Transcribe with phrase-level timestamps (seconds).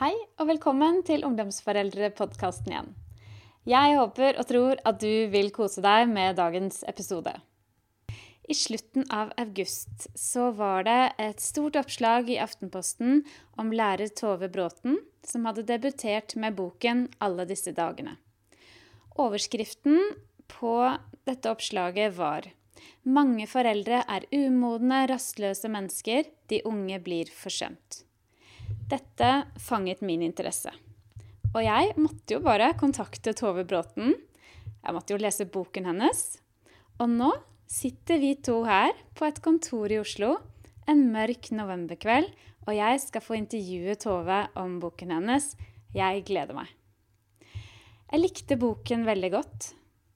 [0.00, 2.86] Hei og velkommen til Ungdomsforeldre-podkasten igjen.
[3.68, 7.34] Jeg håper og tror at du vil kose deg med dagens episode.
[8.48, 13.20] I slutten av august så var det et stort oppslag i Aftenposten
[13.60, 18.16] om lærer Tove Bråten, som hadde debutert med boken 'Alle disse dagene'.
[19.20, 20.00] Overskriften
[20.48, 20.76] på
[21.28, 22.48] dette oppslaget var
[23.04, 26.24] 'Mange foreldre er umodne, rastløse mennesker.
[26.48, 28.06] De unge blir forsømt'.
[28.90, 29.30] Dette
[29.60, 30.72] fanget min interesse.
[31.54, 34.14] Og jeg måtte jo bare kontakte Tove Bråten.
[34.80, 36.22] Jeg måtte jo lese boken hennes.
[37.02, 37.32] Og nå
[37.70, 40.36] sitter vi to her på et kontor i Oslo
[40.90, 42.30] en mørk novemberkveld,
[42.66, 45.52] og jeg skal få intervjue Tove om boken hennes.
[45.94, 46.70] Jeg gleder meg.
[48.10, 49.68] Jeg likte boken veldig godt,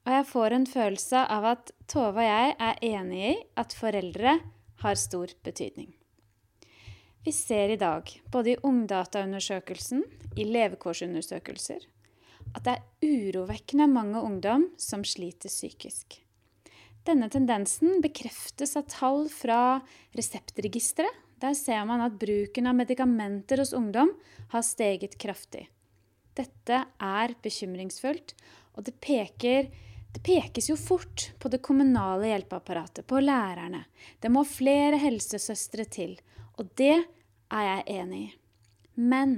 [0.05, 4.39] og jeg får en følelse av at Tove og jeg er enige i at foreldre
[4.83, 5.93] har stor betydning.
[7.25, 10.03] Vi ser i dag, både i Ungdataundersøkelsen,
[10.37, 11.87] i levekårsundersøkelser,
[12.53, 16.19] at det er urovekkende mange ungdom som sliter psykisk.
[17.09, 19.79] Denne tendensen bekreftes av tall fra
[20.13, 21.23] Reseptregisteret.
[21.41, 24.13] Der ser man at bruken av medikamenter hos ungdom
[24.53, 25.65] har steget kraftig.
[26.37, 28.37] Dette er bekymringsfullt,
[28.77, 29.73] og det, peker,
[30.13, 33.87] det pekes jo fort på det kommunale hjelpeapparatet, på lærerne.
[34.21, 36.17] Det må flere helsesøstre til.
[36.61, 37.03] Og det
[37.55, 38.33] er jeg enig i.
[38.95, 39.37] Men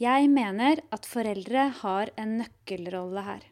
[0.00, 3.42] jeg mener at foreldre har en nøkkelrolle her.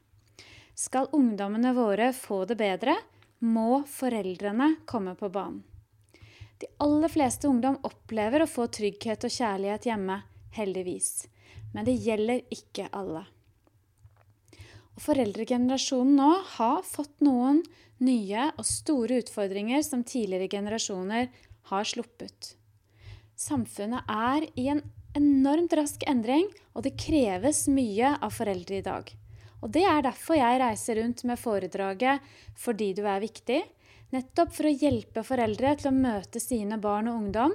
[0.74, 2.96] Skal ungdommene våre få det bedre,
[3.42, 5.62] må foreldrene komme på banen.
[6.62, 10.20] De aller fleste ungdom opplever å få trygghet og kjærlighet hjemme,
[10.54, 11.26] heldigvis.
[11.74, 13.24] Men det gjelder ikke alle.
[14.94, 17.62] Og foreldregenerasjonen nå har fått noen
[18.02, 21.30] nye og store utfordringer som tidligere generasjoner
[21.72, 22.54] har sluppet.
[23.42, 24.82] Samfunnet er i en
[25.18, 29.08] enormt rask endring, og det kreves mye av foreldre i dag.
[29.62, 32.20] Og Det er derfor jeg reiser rundt med foredraget
[32.58, 33.60] Fordi du er viktig,
[34.10, 37.54] nettopp for å hjelpe foreldre til å møte sine barn og ungdom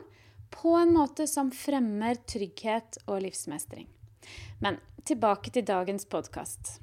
[0.52, 3.88] på en måte som fremmer trygghet og livsmestring.
[4.64, 6.80] Men tilbake til dagens podkast.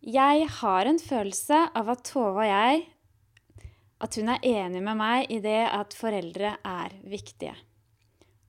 [0.00, 2.86] Jeg har en følelse av at Tove og jeg
[4.00, 7.52] at hun er enig med meg i det at foreldre er viktige.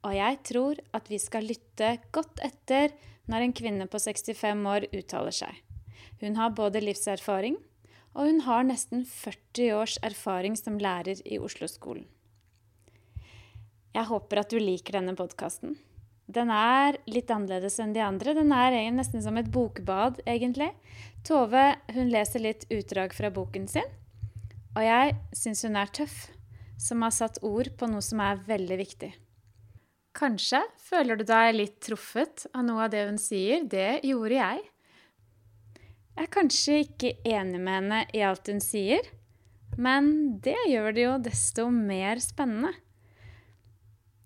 [0.02, 2.94] Og jeg tror at vi skal lytte godt etter
[3.30, 5.60] når en kvinne på 65 år uttaler seg.
[6.22, 7.58] Hun har både livserfaring,
[8.14, 12.08] og hun har nesten 40 års erfaring som lærer i Oslo-skolen.
[13.92, 15.76] Jeg håper at du liker denne podkasten.
[16.32, 18.36] Den er litt annerledes enn de andre.
[18.38, 20.70] Den er nesten som et bokbad, egentlig.
[21.28, 23.90] Tove hun leser litt utdrag fra boken sin.
[24.78, 26.30] Og jeg syns hun er tøff,
[26.80, 29.12] som har satt ord på noe som er veldig viktig.
[30.18, 33.64] Kanskje føler du deg litt truffet av noe av det hun sier.
[33.64, 34.68] Det gjorde jeg.
[36.12, 39.08] Jeg er kanskje ikke enig med henne i alt hun sier,
[39.80, 40.12] men
[40.44, 42.74] det gjør det jo desto mer spennende.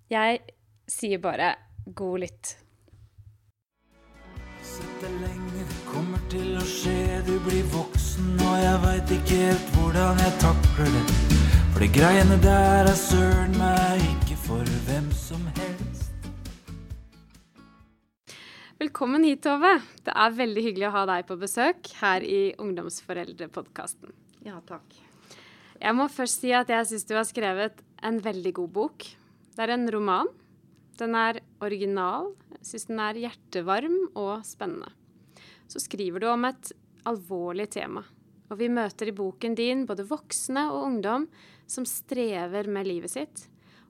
[0.09, 0.41] Jeg
[0.90, 1.53] sier bare
[1.85, 2.56] god lytt.
[4.66, 9.74] Sett lenge, det kommer til å skje, du blir voksen, og jeg veit ikke helt
[9.78, 11.06] hvordan jeg takler det.
[11.75, 15.75] For de greiene der er søren meg ikke for hvem som helst.
[18.85, 19.79] Velkommen hit, Tove.
[20.06, 24.12] Det er veldig hyggelig å ha deg på besøk her i Ungdomsforeldrepodkasten.
[24.46, 24.94] Ja, takk.
[25.79, 29.07] Jeg må først si at jeg syns du har skrevet en veldig god bok.
[29.56, 30.29] Det er en roman.
[31.01, 32.29] Den er original.
[32.59, 34.94] Jeg syns den er hjertevarm og spennende.
[35.66, 36.74] Så skriver du om et
[37.09, 38.06] alvorlig tema.
[38.53, 41.25] Og vi møter i boken din både voksne og ungdom
[41.66, 43.47] som strever med livet sitt.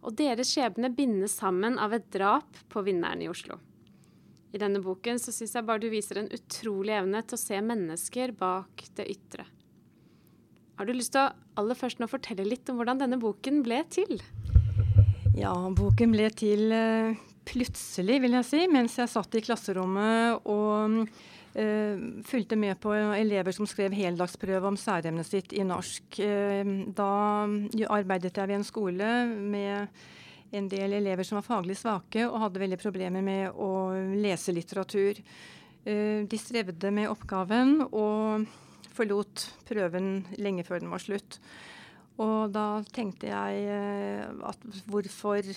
[0.07, 3.59] Og deres skjebne bindes sammen av et drap på vinneren i Oslo.
[4.55, 7.59] I denne boken så syns jeg bare du viser en utrolig evne til å se
[7.59, 9.43] mennesker bak det ytre.
[10.79, 13.81] Har du lyst til å aller først nå fortelle litt om hvordan denne boken ble
[13.91, 14.19] til?
[15.35, 17.15] Ja, boken ble til uh,
[17.47, 23.55] plutselig, vil jeg si, mens jeg satt i klasserommet og uh, fulgte med på elever
[23.55, 26.21] som skrev heldagsprøve om særemnet sitt i norsk.
[26.23, 27.11] Uh, da
[27.91, 30.05] arbeidet jeg ved en skole med
[30.51, 33.69] en del elever som var faglig svake og hadde veldig problemer med å
[34.21, 35.21] lese litteratur.
[35.85, 38.45] Eh, de strevde med oppgaven og
[38.95, 41.39] forlot prøven lenge før den var slutt.
[42.21, 45.49] Og da tenkte jeg eh, at hvorfor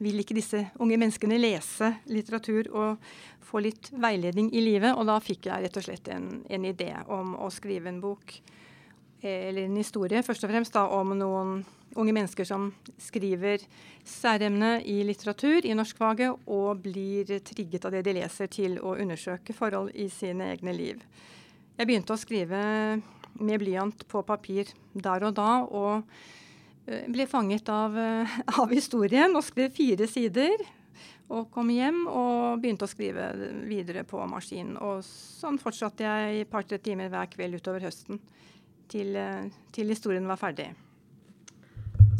[0.00, 3.10] vil ikke disse unge menneskene lese litteratur og
[3.44, 4.94] få litt veiledning i livet?
[4.96, 8.38] Og da fikk jeg rett og slett en, en idé om å skrive en bok.
[9.22, 11.60] Eller en historie først og fremst da, om noen
[11.98, 12.70] unge mennesker som
[13.00, 13.62] skriver
[14.06, 19.56] særemne i litteratur i norskfaget, og blir trigget av det de leser til å undersøke
[19.56, 21.02] forhold i sine egne liv.
[21.76, 22.60] Jeg begynte å skrive
[23.40, 26.02] med blyant på papir der og da, og
[26.86, 30.60] eh, ble fanget av, eh, av historien og skrev fire sider.
[31.30, 33.28] Og kom hjem og begynte å skrive
[33.70, 34.72] videre på maskin.
[34.82, 38.18] Og sånn fortsatte jeg et par-tre timer hver kveld utover høsten
[38.90, 40.72] til, eh, til historien var ferdig.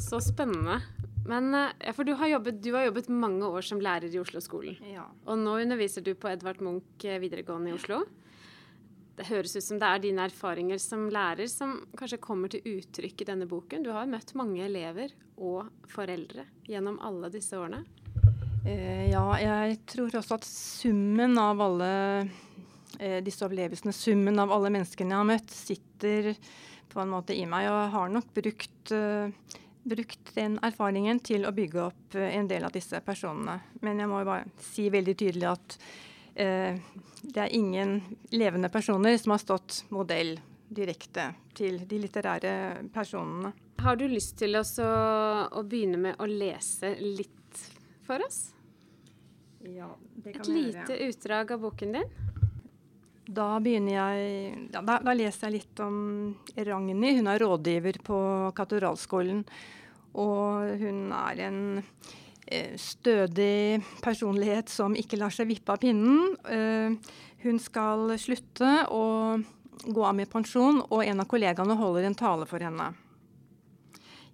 [0.01, 0.81] Så spennende.
[1.29, 4.79] Men ja, for du har, jobbet, du har, jobbet, mange år som lærer i Oslo-skolen.
[4.89, 5.05] Ja.
[5.29, 8.01] Og nå underviser du på Edvard Munch videregående i Oslo.
[9.21, 13.21] Det høres ut som det er dine erfaringer som lærer som kanskje kommer til uttrykk
[13.21, 13.85] i denne boken.
[13.85, 17.83] Du har møtt mange elever og foreldre gjennom alle disse årene.
[18.65, 21.91] Eh, ja, jeg tror også at summen av alle
[22.23, 22.33] eh,
[23.25, 26.35] disse opplevelsene, summen av alle menneskene jeg har møtt, sitter
[26.91, 27.69] på en måte i meg.
[27.71, 29.57] Og jeg har nok brukt, eh,
[29.95, 33.61] brukt den erfaringen til å bygge opp eh, en del av disse personene.
[33.81, 35.79] Men jeg må jo bare si veldig tydelig at
[36.41, 36.77] Eh,
[37.23, 38.01] det er ingen
[38.31, 40.39] levende personer som har stått modell
[40.71, 42.53] direkte til de litterære
[42.95, 43.53] personene.
[43.83, 47.65] Har du lyst til å, å begynne med å lese litt
[48.07, 48.53] for oss?
[49.67, 51.11] Ja, det kan Et lite gjøre.
[51.11, 52.15] utdrag av boken din?
[53.31, 54.23] Da begynner jeg
[54.73, 55.99] ja, da, da, leser jeg litt om
[56.57, 57.21] Ragnhild.
[57.21, 58.19] Hun er rådgiver på
[58.59, 59.45] Katedralskolen.
[60.19, 61.61] Og hun er en
[62.51, 66.33] Eh, stødig personlighet som ikke lar seg vippe av pinnen.
[66.51, 67.13] Eh,
[67.45, 69.05] hun skal slutte å
[69.85, 72.89] gå av med pensjon, og en av kollegaene holder en tale for henne.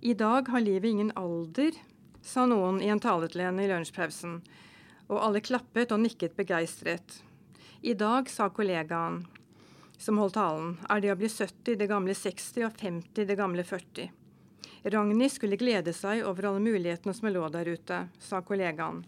[0.00, 1.76] I dag har livet ingen alder,
[2.24, 4.40] sa noen i en tale til henne i lunsjpausen,
[5.12, 7.20] og alle klappet og nikket begeistret.
[7.80, 9.26] I dag, sa kollegaen
[9.98, 13.64] som holdt talen, er det å bli 70 det gamle 60 og 50 det gamle
[13.64, 14.08] 40.
[14.86, 19.02] Ragnhild skulle glede seg over alle mulighetene som lå der ute, sa kollegaen.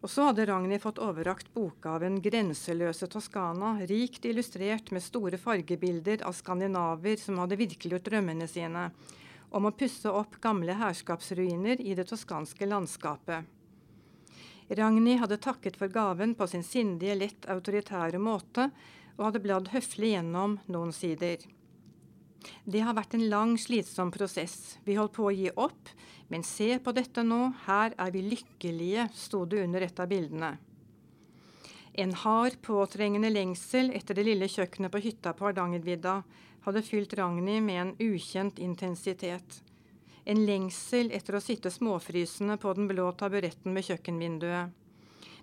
[0.00, 6.36] Og så hadde Ragnhild fått overrakt bokgaven 'Grenseløse Toskana', rikt illustrert med store fargebilder av
[6.36, 8.90] skandinaver som hadde virkeliggjort drømmene sine,
[9.50, 13.55] om å pusse opp gamle herskapsruiner i det toskanske landskapet.
[14.68, 18.70] Ragnhild hadde takket for gaven på sin sindige, lett autoritære måte,
[19.16, 21.44] og hadde bladd høflig gjennom noen sider.
[22.66, 24.78] Det har vært en lang, slitsom prosess.
[24.84, 25.90] Vi holdt på å gi opp,
[26.28, 30.56] men se på dette nå, her er vi lykkelige, sto det under et av bildene.
[31.96, 36.18] En hard, påtrengende lengsel etter det lille kjøkkenet på hytta på Hardangervidda
[36.66, 39.62] hadde fylt Ragnhild med en ukjent intensitet.
[40.26, 44.72] En lengsel etter å sitte småfrysende på den blå taburetten ved kjøkkenvinduet.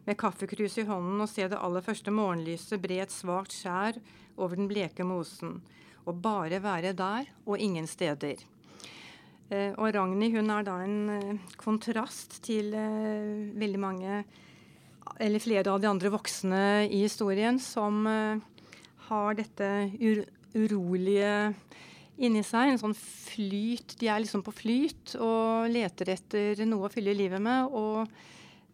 [0.03, 4.01] Med kaffekrus i hånden og se det aller første morgenlyset bre et svakt skjær
[4.35, 5.61] over den bleke mosen
[6.03, 8.41] Og bare være der og ingen steder.
[9.53, 14.23] Eh, og Ragnhild hun er da en eh, kontrast til eh, veldig mange,
[15.19, 18.03] eller flere av de andre voksne i historien, som
[19.09, 19.67] har dette
[19.99, 20.23] ur
[20.55, 21.53] urolige
[22.17, 22.73] inni seg.
[22.73, 23.97] En sånn flyt.
[23.99, 27.73] De er liksom på flyt og leter etter noe å fylle livet med.
[27.73, 28.03] Og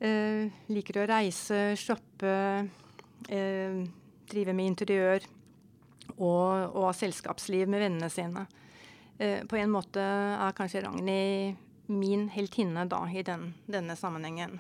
[0.04, 2.36] eh, liker å reise, shoppe,
[3.30, 3.82] eh,
[4.30, 5.26] drive med interiør
[6.18, 8.46] og, og selskapsliv med vennene sine.
[9.20, 14.60] Eh, på en måte er kanskje Ragnhild min heltinne da, i den, denne sammenhengen.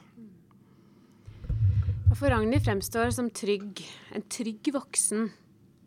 [2.18, 3.84] For Ragnhild fremstår som trygg,
[4.18, 5.30] en trygg voksen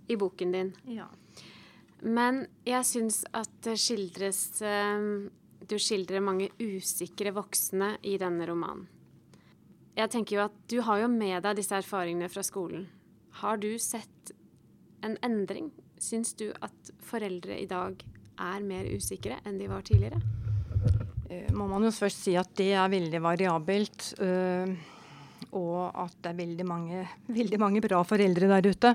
[0.07, 0.71] i boken din.
[0.87, 1.09] Ja.
[2.03, 5.05] Men jeg syns at det skildres eh,
[5.71, 8.89] Du skildrer mange usikre voksne i denne romanen.
[9.95, 12.89] Jeg tenker jo at Du har jo med deg disse erfaringene fra skolen.
[13.43, 14.33] Har du sett
[15.05, 15.71] en endring?
[16.03, 18.01] Syns du at foreldre i dag
[18.43, 20.19] er mer usikre enn de var tidligere?
[21.31, 24.09] Uh, må man jo først si at det er veldig variabelt.
[24.19, 24.75] Uh,
[25.53, 27.05] og at det er veldig mange,
[27.39, 28.95] veldig mange bra foreldre der ute.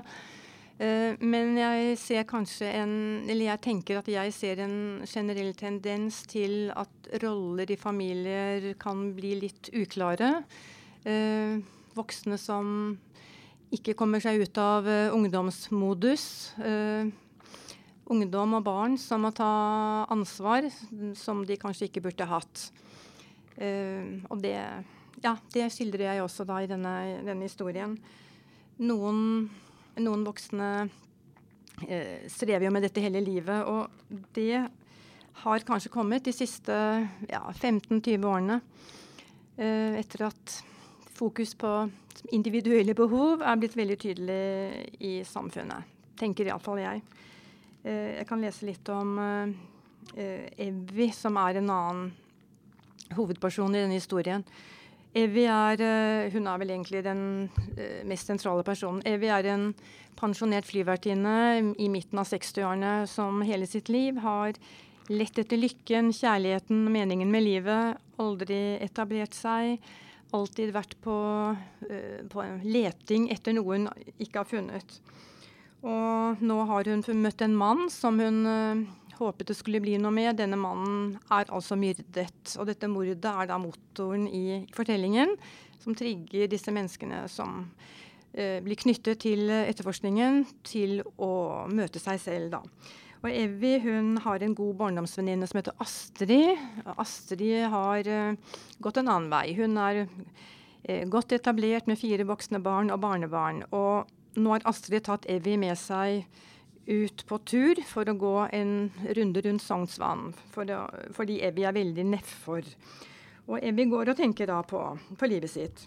[0.78, 2.92] Uh, men jeg ser kanskje en
[3.26, 9.08] Eller jeg tenker at jeg ser en generell tendens til at roller i familier kan
[9.16, 10.44] bli litt uklare.
[11.98, 12.98] voksne som
[13.74, 16.54] ikke kommer seg ut av uh, ungdomsmodus.
[18.08, 20.68] Ungdom og barn som må ta ansvar
[21.18, 22.62] som de kanskje ikke burde hatt.
[23.58, 24.56] Og det,
[25.20, 26.94] ja, det skildrer jeg også da i denne,
[27.26, 27.98] denne historien.
[28.78, 29.50] Noen,
[30.02, 30.70] noen voksne
[32.30, 33.86] strever jo med dette hele livet, og
[34.34, 34.66] det
[35.44, 36.74] har kanskje kommet de siste
[37.28, 38.60] ja, 15-20 årene.
[39.58, 40.56] etter at
[41.18, 41.70] fokus på
[42.34, 44.42] individuelle behov er blitt veldig tydelig
[45.02, 45.86] i samfunnet.
[46.18, 47.02] Tenker iallfall jeg.
[47.82, 49.18] jeg kan lese litt om
[50.14, 52.10] Evy, som er en annen
[53.14, 54.44] hovedperson i denne historien.
[55.16, 55.80] Evy er
[56.34, 57.22] Hun er vel egentlig den
[58.04, 59.00] mest sentrale personen.
[59.08, 59.70] Evy er en
[60.18, 64.58] pensjonert flyvertinne i midten av 60-årene som hele sitt liv har
[65.08, 68.00] lett etter lykken, kjærligheten, meningen med livet.
[68.20, 69.78] Aldri etablert seg.
[70.36, 71.16] Alltid vært på,
[71.56, 73.88] uh, på leting etter noe hun
[74.20, 74.98] ikke har funnet.
[75.88, 78.42] Og nå har hun møtt en mann som hun
[79.18, 80.36] håpet det skulle bli noe med.
[80.38, 82.54] Denne mannen er altså myrdet.
[82.58, 85.34] Og dette mordet er da motoren i fortellingen
[85.82, 87.60] som trigger disse menneskene som
[88.32, 92.62] eh, blir knyttet til etterforskningen, til å møte seg selv, da.
[93.18, 96.60] Og Evy hun har en god barndomsvenninne som heter Astrid.
[96.94, 99.56] Astrid har uh, gått en annen vei.
[99.58, 103.64] Hun er uh, godt etablert med fire voksne barn og barnebarn.
[103.74, 106.28] Og nå har Astrid tatt Evy med seg
[106.88, 108.72] ut på tur for å gå en
[109.18, 110.32] runde rundt Sognsvann.
[110.54, 110.72] For
[111.16, 112.64] fordi Evy er veldig nedfor.
[113.48, 114.80] Og Evy går og tenker da på,
[115.20, 115.84] på livet sitt.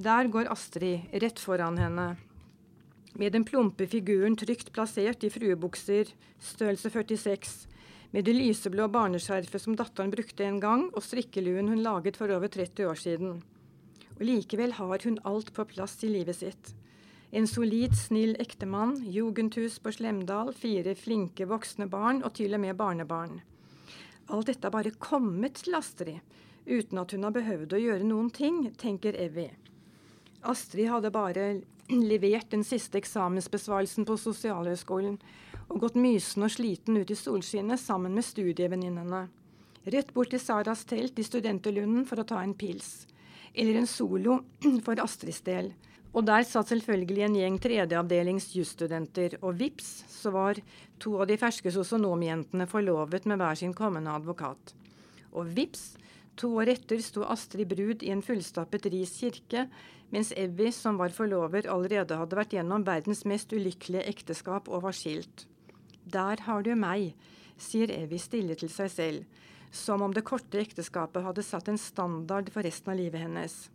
[0.00, 2.14] Der går Astrid rett foran henne
[3.18, 7.54] med den plumpe figuren trygt plassert i fruebukser, størrelse 46,
[8.14, 12.50] med det lyseblå barneskjerfet som datteren brukte en gang, og strikkeluen hun laget for over
[12.50, 13.40] 30 år siden.
[14.16, 16.72] Og likevel har hun alt på plass i livet sitt.
[17.30, 22.74] En solid, snill ektemann, jugendhus på Slemdal, fire flinke voksne barn og til og med
[22.74, 23.38] barnebarn.
[24.30, 26.18] Alt dette har bare kommet til Astrid,
[26.66, 29.46] uten at hun har behøvd å gjøre noen ting, tenker Evy.
[30.42, 31.44] Astrid hadde bare
[31.90, 35.18] levert den siste eksamensbesvarelsen på Sosialhøgskolen
[35.68, 39.28] og gått mysen og sliten ut i solskinnet sammen med studievenninnene.
[39.90, 43.06] Rett bort til Saras telt i Studenterlunden for å ta en pils.
[43.54, 44.40] Eller en solo
[44.84, 45.72] for Astrids del.
[46.10, 50.58] Og der satt selvfølgelig en gjeng tredjeavdelings jusstudenter, og vips, så var
[50.98, 54.74] to av de ferske sosionomjentene forlovet med hver sin kommende advokat.
[55.30, 55.94] Og vips,
[56.34, 59.68] to år etter sto Astrid brud i en fullstappet Ris kirke
[60.10, 64.96] mens Evy, som var forlover, allerede hadde vært gjennom verdens mest ulykkelige ekteskap og var
[64.96, 65.46] skilt.
[66.10, 67.12] Der har du meg,
[67.54, 72.50] sier Evy stille til seg selv, som om det korte ekteskapet hadde satt en standard
[72.50, 73.68] for resten av livet hennes.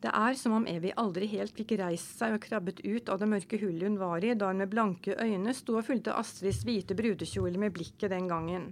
[0.00, 3.28] Det er som om Evy aldri helt fikk reist seg og krabbet ut av det
[3.28, 6.96] mørke hullet hun var i da hun med blanke øyne sto og fulgte Astrids hvite
[6.96, 8.70] brudekjole med blikket den gangen.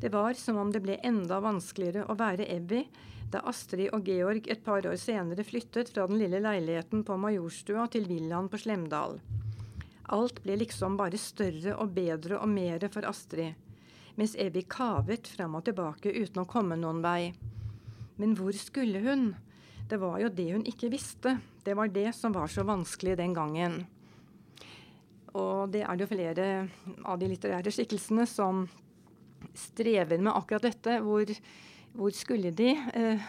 [0.00, 2.82] Det var som om det ble enda vanskeligere å være Evy
[3.32, 7.86] da Astrid og Georg et par år senere flyttet fra den lille leiligheten på Majorstua
[7.90, 9.16] til villaen på Slemdal.
[10.12, 13.56] Alt ble liksom bare større og bedre og mere for Astrid,
[14.20, 17.32] mens Evy kavet fram og tilbake uten å komme noen vei.
[18.20, 19.32] Men hvor skulle hun?
[19.86, 21.36] Det var jo det hun ikke visste.
[21.64, 23.84] Det var det som var så vanskelig den gangen.
[25.36, 26.48] Og det er det jo flere
[27.04, 28.64] av de litterære skikkelsene som
[29.56, 30.98] strever med akkurat dette.
[31.04, 31.30] hvor
[31.96, 32.70] hvor skulle de?
[32.94, 33.24] Eh,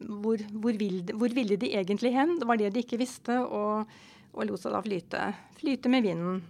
[0.00, 2.38] hvor, hvor, vil, hvor, ville de egentlig hen?
[2.40, 3.88] Det var det de ikke visste, og,
[4.32, 5.22] og lot seg da flyte.
[5.60, 6.42] Flyte med vinden.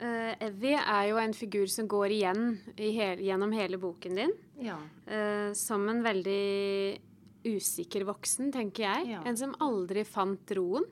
[0.00, 4.32] Uh, Evy er jo en figur som går igjen hel, gjennom hele boken din.
[4.64, 4.78] Ja.
[5.06, 6.98] Uh, som en veldig
[7.44, 9.14] usikker voksen, tenker jeg.
[9.14, 9.22] Ja.
[9.28, 10.86] En som aldri fant roen.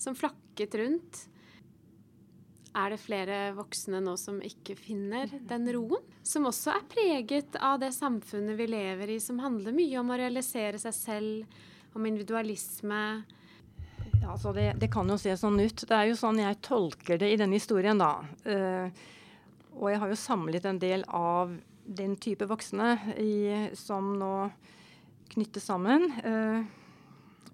[0.00, 1.22] Som flakket rundt.
[2.76, 6.02] Er det flere voksne nå som ikke finner den roen?
[6.26, 10.18] Som også er preget av det samfunnet vi lever i, som handler mye om å
[10.20, 11.62] realisere seg selv,
[11.96, 13.00] om individualisme.
[14.20, 15.86] Ja, altså det, det, kan jo se sånn ut.
[15.88, 18.18] Det er jo sånn jeg tolker det i denne historien, da.
[18.44, 18.92] Uh,
[19.80, 21.56] og jeg har jo samlet en del av
[21.86, 23.32] den type voksne i,
[23.78, 24.34] som nå
[25.34, 26.10] knyttes sammen.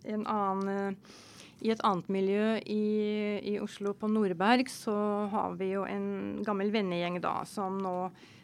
[0.04, 1.18] En annen uh,
[1.62, 2.84] i et annet miljø i,
[3.38, 4.94] i, Oslo, på Nordberg, så
[5.30, 7.96] har vi jo en gammel vennegjeng da, som nå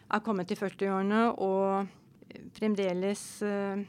[0.09, 1.89] er kommet til 40-årene og
[2.55, 3.81] fremdeles uh,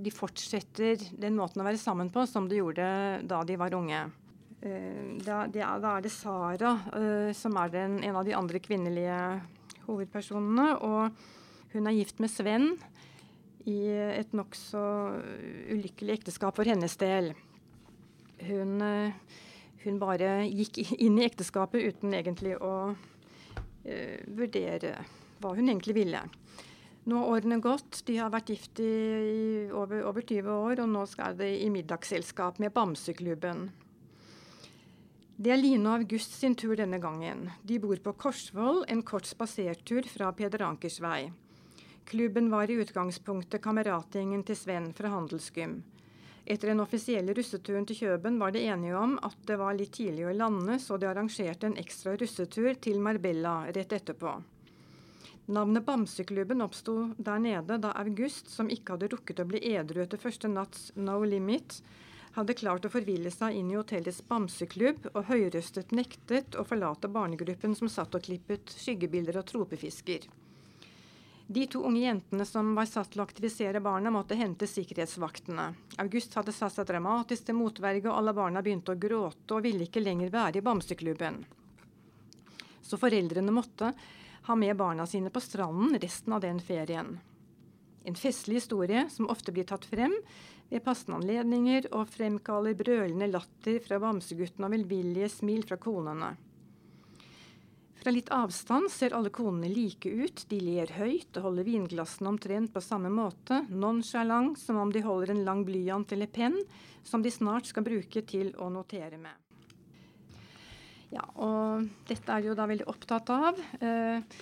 [0.00, 2.86] De fortsetter den måten å være sammen på som de gjorde
[3.28, 4.06] da de var unge.
[5.22, 6.72] Da, er, det Sara
[7.36, 9.16] som er den, en av de andre kvinnelige
[9.86, 10.66] hovedpersonene.
[10.82, 12.66] Og hun er gift med Sven
[13.66, 14.82] i et nokså
[15.74, 17.32] ulykkelig ekteskap for hennes del
[18.44, 19.12] hun, eh,
[19.84, 24.96] hun, bare gikk inn i ekteskapet uten egentlig å uh, vurdere
[25.40, 26.22] hva hun egentlig ville.
[27.06, 28.00] Nå har årene gått.
[28.08, 32.58] De har vært gift i, over, over, 20 år, og nå skal de i middagsselskap
[32.62, 33.68] med Bamseklubben.
[35.36, 37.50] Det er Line og August sin tur denne gangen.
[37.62, 41.28] De bor på Korsvoll, en kort spasertur fra Peder Ankers vei.
[42.06, 45.80] Klubben var i utgangspunktet kameratgjengen til Sven fra Handelsgym.
[46.46, 50.28] Etter den offisielle russeturen til Kjøben var de enige om at det var litt tidlig
[50.28, 54.36] å lande, så de arrangerte en ekstra russetur til Marbella rett etterpå.
[55.58, 60.22] Navnet Bamseklubben oppsto der nede da August, som ikke hadde rukket å bli edru etter
[60.22, 61.80] første natts No Limit,
[62.38, 67.74] hadde klart å forville seg inn i hotellets bamseklubb og høyrøstet nektet å forlate barnegruppen
[67.74, 70.30] som satt og klippet skyggebilder av tropefisker.
[71.48, 75.66] De to unge jentene som var satt til å aktivisere barna, måtte hente sikkerhetsvaktene.
[76.02, 79.86] August hadde satt seg dramatisk til motverge, og alle barna begynte å gråte og ville
[79.86, 81.44] ikke lenger være i bamseklubben.
[82.82, 83.92] Så foreldrene måtte
[84.46, 87.14] ha med barna sine på stranden resten av den ferien.
[88.06, 90.14] En festlig historie som ofte blir tatt frem
[90.70, 96.34] ved passende anledninger og fremkaller brølende latter fra bamseguttene og velvillige smil fra konene.
[98.06, 102.70] Fra litt avstand ser alle konene like ut, de ler høyt og holder vinglassene omtrent
[102.70, 106.54] på samme måte, nonchalant som om de holder en lang blyant eller penn
[107.02, 109.34] som de snart skal bruke til å notere med.
[111.16, 113.58] Ja, og dette er de jo da veldig opptatt av.
[113.82, 114.38] Eh,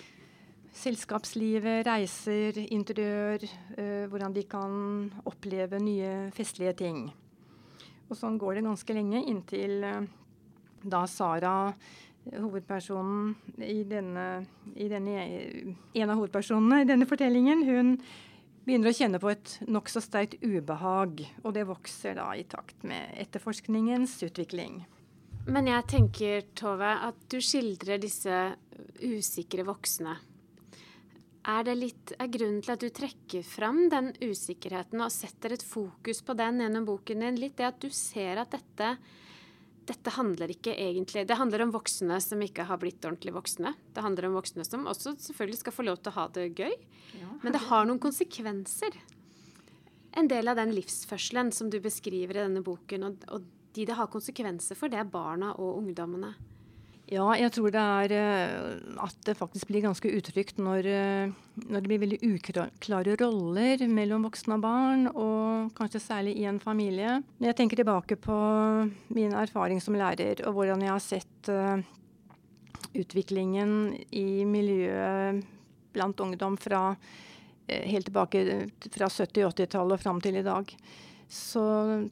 [0.85, 7.07] selskapslivet, reiser, interiør, eh, hvordan de kan oppleve nye festlige ting.
[8.11, 10.03] Og sånn går det ganske lenge inntil eh,
[10.85, 11.73] da Sara
[12.33, 15.27] hovedpersonen i denne, i denne,
[15.95, 17.97] En av hovedpersonene i denne fortellingen, hun
[18.65, 21.25] begynner å kjenne på et nokså sterkt ubehag.
[21.45, 24.83] Og det vokser da i takt med etterforskningens utvikling.
[25.45, 28.55] Men jeg tenker, Tove, at du skildrer disse
[29.05, 30.17] usikre voksne.
[31.45, 35.67] Er det litt er grunnen til at du trekker fram den usikkerheten og setter et
[35.67, 38.95] fokus på den gjennom boken din, litt det at du ser at dette
[39.89, 43.75] dette handler ikke egentlig Det handler om voksne som ikke har blitt ordentlig voksne.
[43.93, 46.73] Det handler om voksne som også selvfølgelig skal få lov til å ha det gøy.
[47.21, 47.29] Ja.
[47.43, 48.97] Men det har noen konsekvenser.
[50.17, 53.97] En del av den livsførselen som du beskriver i denne boken, og, og de det
[53.99, 56.33] har konsekvenser for, det er barna og ungdommene.
[57.13, 61.83] Ja, jeg tror det er eh, at det faktisk blir ganske utrygt når, eh, når,
[61.83, 67.19] det blir veldig uklare roller mellom voksne og barn, og kanskje særlig i en familie.
[67.37, 68.39] Når jeg tenker tilbake på
[69.13, 71.77] min erfaring som lærer, og hvordan jeg har sett uh,
[72.97, 75.45] utviklingen i miljøet
[75.95, 76.95] blant ungdom fra
[77.69, 78.41] helt tilbake
[78.93, 80.73] fra 70-, 80-tallet og fram til i dag,
[81.29, 81.65] så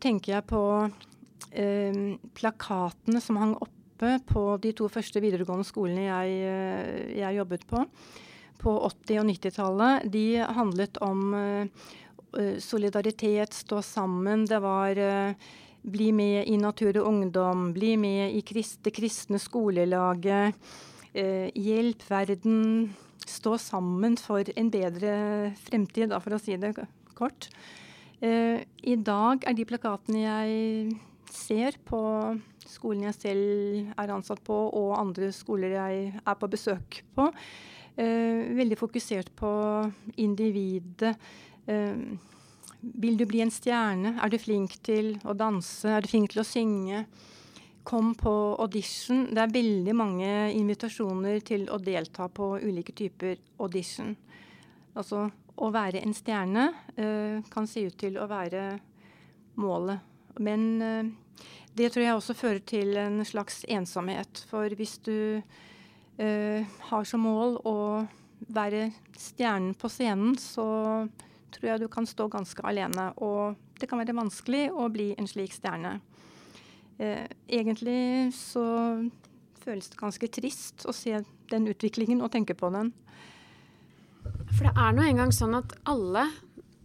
[0.04, 2.02] tenker jeg på uh,
[2.36, 7.66] plakatene som hang oppe oppe på de to første videregående skolene jeg, eh, jeg jobbet
[7.70, 7.84] på,
[8.58, 11.66] på 80- og 90-tallet, de handlet om uh,
[12.62, 14.46] solidaritet, stå sammen.
[14.46, 14.98] Det var
[15.82, 20.54] bli med i Natur og Ungdom, bli med i krist, det kristne skolelaget.
[21.12, 22.94] Eh, hjelp verden,
[23.26, 26.72] stå sammen for en bedre fremtid, da, for å si det
[27.18, 27.50] kort.
[28.22, 30.96] I dag er de plakatene jeg
[31.34, 32.00] ser på
[32.70, 37.28] skolen jeg selv er ansatt på, og andre skoler jeg er på besøk på.
[37.96, 39.50] Eh, veldig fokusert på
[40.22, 41.14] individet.
[41.66, 41.98] Eh,
[42.82, 44.16] vil du bli en stjerne?
[44.22, 45.88] Er du flink til å danse?
[45.88, 47.04] Er du flink til å synge?
[47.84, 49.26] Kom på audition.
[49.34, 54.14] Det er veldig mange invitasjoner til å delta på ulike typer audition.
[54.94, 55.26] Altså
[55.62, 58.64] å være en stjerne eh, kan se ut til å være
[59.60, 60.00] målet.
[60.40, 61.10] Men eh,
[61.78, 64.44] det tror jeg også fører til en slags ensomhet.
[64.50, 65.40] For hvis du
[66.18, 67.76] eh, har som mål å
[68.52, 70.66] være stjernen på scenen, så
[71.52, 73.10] tror jeg du kan stå ganske alene.
[73.24, 75.98] Og det kan være vanskelig å bli en slik stjerne.
[76.98, 78.64] Eh, egentlig så
[79.62, 82.92] føles det ganske trist å se den utviklingen og tenke på den.
[84.52, 86.28] For det er nå engang sånn at alle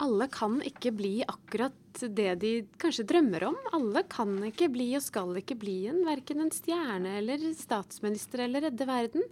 [0.03, 3.55] alle kan ikke bli akkurat det de kanskje drømmer om.
[3.73, 8.67] Alle kan ikke bli og skal ikke bli en, verken en stjerne eller statsminister eller
[8.67, 9.25] redde verden.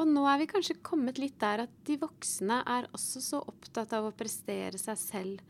[0.00, 3.94] Og nå er vi kanskje kommet litt der at de voksne er også så opptatt
[3.96, 5.40] av å prestere seg selv.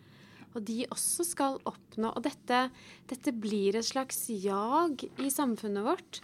[0.55, 2.65] Og de også skal oppnå Og dette,
[3.07, 6.19] dette blir et slags jag i samfunnet vårt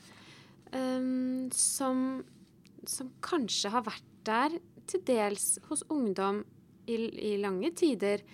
[0.74, 2.24] um, som,
[2.82, 4.58] som kanskje har vært der
[4.90, 6.42] til dels hos ungdom
[6.86, 6.98] i,
[7.32, 8.24] i lange tider.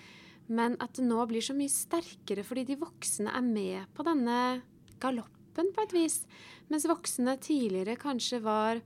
[0.53, 4.39] Men at det nå blir så mye sterkere fordi de voksne er med på denne
[5.03, 6.23] galoppen på et vis.
[6.73, 8.81] Mens voksne tidligere kanskje var,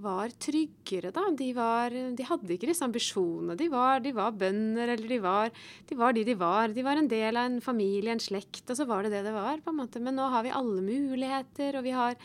[0.00, 1.26] var tryggere, da.
[1.36, 3.56] De, var, de, hadde ikke disse ambisjonene.
[3.58, 5.52] De var, de var bønder, eller de var,
[5.88, 6.74] de var de de var.
[6.74, 9.36] De var en del av en familie, en slekt, og så var det det det
[9.36, 9.62] var.
[9.64, 10.02] på en måte.
[10.02, 12.16] Men nå har vi alle muligheter, og vi har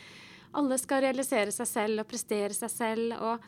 [0.56, 3.16] Alle skal realisere seg selv og prestere seg selv.
[3.20, 3.42] og,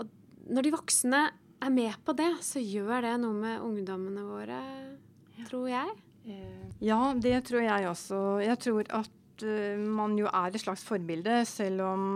[0.00, 0.08] og
[0.50, 1.20] når de voksne
[1.62, 4.58] er med på det, så gjør det noe med ungdommene våre,
[5.36, 5.46] ja.
[5.48, 5.94] tror jeg.
[6.82, 8.20] Ja, det tror jeg også.
[8.42, 12.06] Jeg tror at uh, man jo er et slags forbilde, selv om,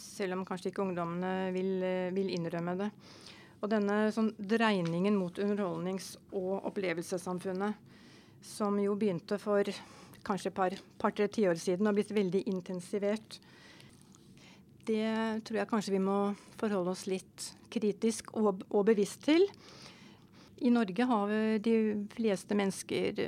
[0.00, 2.88] selv om kanskje ikke ungdommene vil, uh, vil, innrømme det.
[3.58, 7.86] Og denne sånn, dreiningen mot underholdnings- og opplevelsessamfunnet,
[8.44, 9.66] som jo begynte for
[10.24, 13.40] kanskje et par, par-tre tiår siden og blitt veldig intensivert,
[14.88, 16.18] det tror jeg kanskje vi må
[16.60, 19.44] forholde oss litt kritisk og, og bevisst til.
[20.64, 21.76] I Norge har de
[22.16, 23.20] fleste mennesker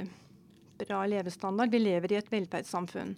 [0.81, 1.71] bra levestandard.
[1.71, 3.15] Vi lever i et velferdssamfunn.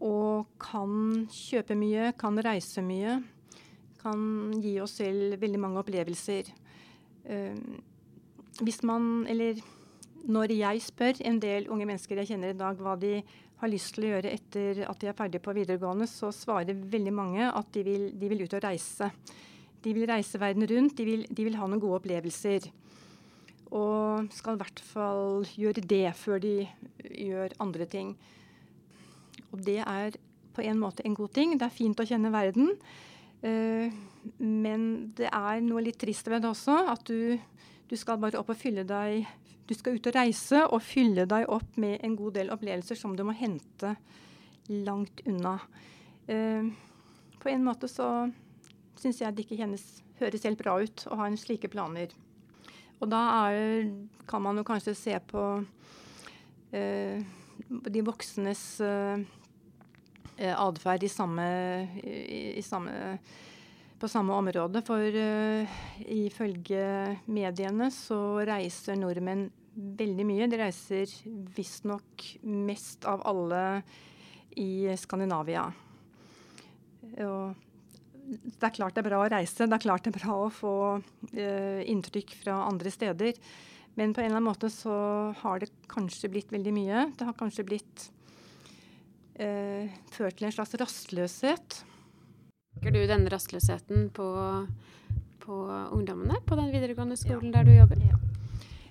[0.00, 3.18] Og kan kjøpe mye, kan reise mye.
[4.00, 6.48] Kan gi oss selv veldig mange opplevelser.
[7.28, 7.54] Uh,
[8.64, 9.60] hvis man, eller
[10.28, 13.20] når jeg spør en del unge mennesker jeg kjenner i dag hva de
[13.60, 17.12] har lyst til å gjøre etter at de er ferdige på videregående, så svarer veldig
[17.14, 19.10] mange at de vil, de vil ut og reise.
[19.80, 22.70] De vil reise verden rundt, de vil, de vil ha noen gode opplevelser.
[23.70, 26.54] Og skal i hvert fall gjøre det før de
[27.04, 28.14] gjør andre ting.
[29.50, 30.18] Og det er
[30.54, 31.54] på en måte en god ting.
[31.58, 32.74] Det er fint å kjenne verden.
[33.40, 33.88] Uh,
[34.42, 36.76] men det er noe litt trist ved det også.
[36.92, 37.38] At du,
[37.88, 39.24] du, skal bare opp og fylle deg
[39.70, 43.12] Du skal ut og reise og fylle deg opp med en god del opplevelser som
[43.14, 43.92] du må hente
[44.66, 45.60] langt unna.
[46.26, 46.66] Uh,
[47.38, 48.08] på en måte så
[48.98, 49.84] syns jeg det ikke kjennes,
[50.18, 52.10] høres helt bra ut å ha en slike planer.
[52.98, 53.86] Og da er,
[54.28, 57.22] kan man jo kanskje se på uh,
[57.94, 59.22] de voksnes uh,
[60.50, 61.46] atferd i samme,
[62.02, 63.14] i, i samme,
[64.02, 64.82] på samme område.
[64.82, 65.80] For uh,
[66.10, 66.84] ifølge
[67.30, 70.48] mediene så reiser nordmenn veldig mye.
[70.50, 71.12] De reiser
[71.56, 73.64] visstnok mest av alle
[74.58, 75.66] i Skandinavia.
[77.24, 77.68] Og
[78.30, 80.52] det er klart det er bra å reise, det er klart det er bra å
[80.54, 83.38] få uh, inntrykk fra andre steder.
[83.98, 84.94] Men på en eller annen måte så
[85.40, 87.08] har det kanskje blitt veldig mye.
[87.18, 88.06] Det har kanskje blitt
[89.40, 91.80] uh, ført til en slags rastløshet.
[92.76, 94.30] Merker du denne rastløsheten på,
[95.42, 97.58] på, ungdommene på den videregående skolen ja.
[97.58, 98.04] der du jobber?
[98.06, 98.19] Ja.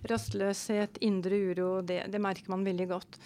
[0.07, 3.19] Rastløshet, indre uro, det, det merker man veldig godt.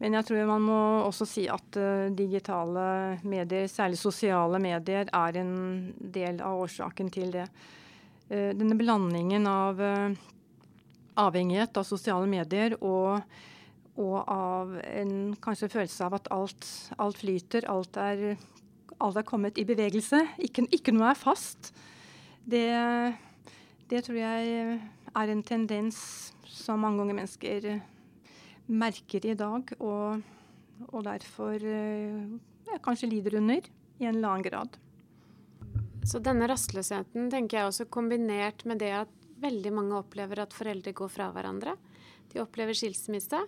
[0.00, 5.38] Men jeg tror man må også si at uh, digitale medier, særlig sosiale medier, er
[5.42, 5.54] en
[6.00, 7.44] del av årsaken til det.
[8.30, 10.14] Uh, denne blandingen av uh,
[11.20, 13.20] avhengighet av sosiale medier og,
[13.98, 18.38] og, av en kanskje følelse av at alt, alt flyter, alt er,
[19.00, 21.74] alt er, kommet i bevegelse, ikke, ikke noe er fast,
[22.48, 22.70] det,
[23.92, 24.80] det tror jeg
[25.16, 25.98] er en tendens
[26.46, 27.70] som mange unge mennesker
[28.70, 30.20] merker i dag, og,
[30.90, 32.36] og derfor eh,
[32.68, 33.66] ja, kanskje lider under
[34.00, 34.78] i en eller annen grad.
[36.06, 40.94] Så denne rastløsheten tenker jeg også kombinert med det at veldig mange opplever at foreldre
[40.96, 41.74] går fra hverandre.
[42.32, 43.40] De opplever skilsmisse.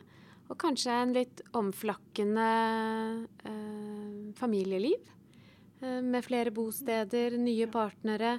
[0.50, 2.48] Og kanskje en litt omflakkende
[3.48, 5.06] eh, familieliv.
[5.80, 8.36] Eh, med flere bosteder, nye partnere.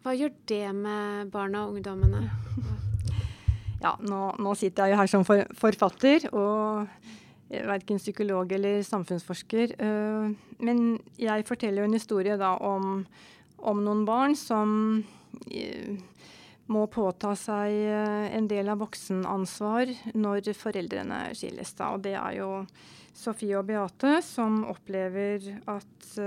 [0.00, 2.28] Hva gjør det med barna og ungdommene?
[3.80, 6.90] Ja, nå, nå, sitter jeg jo her som for, forfatter og
[7.48, 9.72] verken psykolog eller samfunnsforsker.
[9.80, 13.06] Uh, men jeg forteller jo en historie da om,
[13.56, 16.20] om noen barn som uh,
[16.70, 21.72] må påta seg uh, en del av voksenansvar når foreldrene skilles.
[21.80, 22.52] da, Og det er jo
[23.16, 26.20] Sofie og Beate som opplever at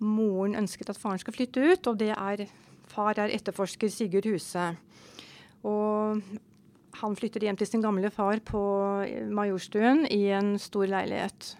[0.00, 2.46] moren ønsket at faren skal flytte ut, og det er
[2.90, 4.64] far er etterforsker Sigurd Huse.
[5.68, 6.22] Og
[7.00, 8.60] han flytter hjem til sin gamle far på
[9.30, 11.54] Majorstuen i en stor leilighet.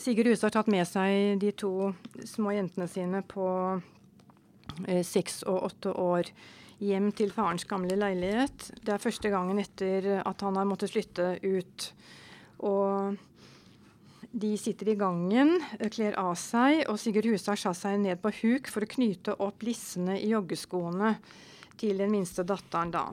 [0.00, 1.92] Sigurd Huse har tatt med seg de to
[2.24, 3.46] små jentene sine på
[4.86, 6.30] eh, seks og åtte år
[6.80, 8.70] hjem til farens gamle leilighet.
[8.80, 11.90] Det er første gangen etter at han har måttet flytte ut.
[12.64, 13.18] Og
[14.32, 15.56] de sitter i gangen,
[15.90, 19.64] kler av seg, og Sigurd Husar sa seg ned på huk for å knyte opp
[19.66, 21.16] lissene i joggeskoene
[21.80, 23.08] til den minste datteren da.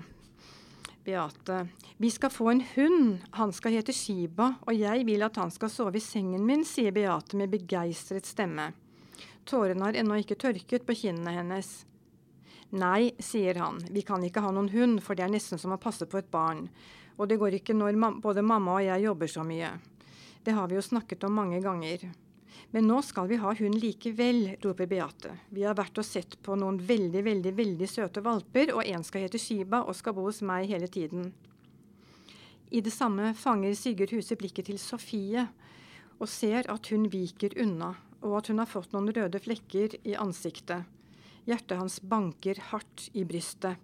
[1.07, 1.63] Beate.
[1.97, 3.17] Vi skal få en hund.
[3.39, 6.93] Han skal hete Shiba, og jeg vil at han skal sove i sengen min, sier
[6.93, 8.69] Beate med begeistret stemme.
[9.47, 11.71] Tårene har ennå ikke tørket på kinnene hennes.
[12.77, 15.81] Nei, sier han, vi kan ikke ha noen hund, for det er nesten som å
[15.81, 16.67] passe på et barn.
[17.17, 19.71] Og det går ikke når både mamma og jeg jobber så mye.
[20.47, 22.05] Det har vi jo snakket om mange ganger.
[22.71, 25.33] Men nå skal vi ha hund likevel, roper Beate.
[25.51, 29.25] Vi har vært og sett på noen veldig, veldig, veldig søte valper, og en skal
[29.25, 31.33] hete Shiba og skal bo hos meg hele tiden.
[32.71, 35.43] I det samme fanger Sigurd Huse blikket til Sofie,
[36.15, 37.91] og ser at hun viker unna,
[38.23, 40.87] og at hun har fått noen røde flekker i ansiktet.
[41.43, 43.75] Hjertet hans banker hardt i brystet.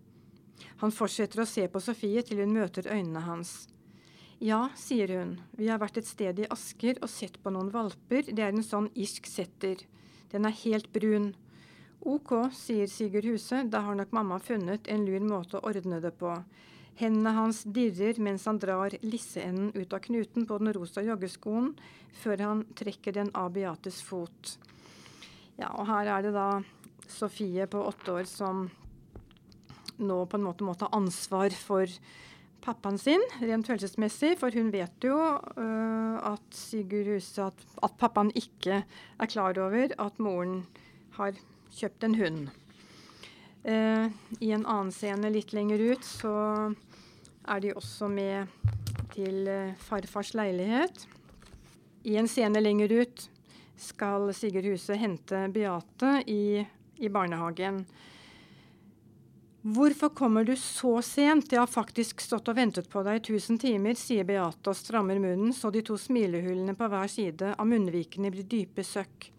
[0.79, 3.65] Han fortsetter å se på Sofie til hun møter øynene hans.
[4.43, 8.27] Ja, sier hun, vi har vært et sted i Asker og sett på noen valper,
[8.27, 9.85] det er en sånn irsk setter.
[10.33, 11.29] Den er helt brun.
[12.03, 16.11] Ok, sier Sigurd Huse, da har nok mamma funnet en lur måte å ordne det
[16.19, 16.33] på.
[16.99, 21.71] Hendene hans dirrer mens han drar lisseenden ut av knuten på den rosa joggeskoen,
[22.11, 24.57] før han trekker den av Beates fot.
[25.55, 26.49] Ja, og her er det da
[27.07, 28.67] Sofie på åtte år som
[30.03, 31.87] nå på en måte må ta ansvar for
[32.63, 38.31] pappaen sin, rent følelsesmessig, for hun vet jo uh, at Sigurd Huse at, at, pappaen
[38.39, 40.63] ikke er klar over at moren
[41.17, 41.35] har
[41.75, 42.45] kjøpt en hund.
[43.63, 44.07] Uh,
[44.39, 46.35] I en annen scene litt lenger ut så
[47.43, 48.47] er de også med
[49.13, 51.05] til uh, farfars leilighet.
[52.07, 53.27] I en scene lenger ut
[53.79, 56.63] skal Sigurd Huse hente Beate i,
[56.99, 57.83] i barnehagen.
[59.65, 63.55] Hvorfor kommer du så sent, jeg har faktisk stått og ventet på deg i tusen
[63.55, 68.27] timer, sier Beate og strammer munnen så de to smilehullene på hver side av munnvikene
[68.33, 69.29] blir dype søkk.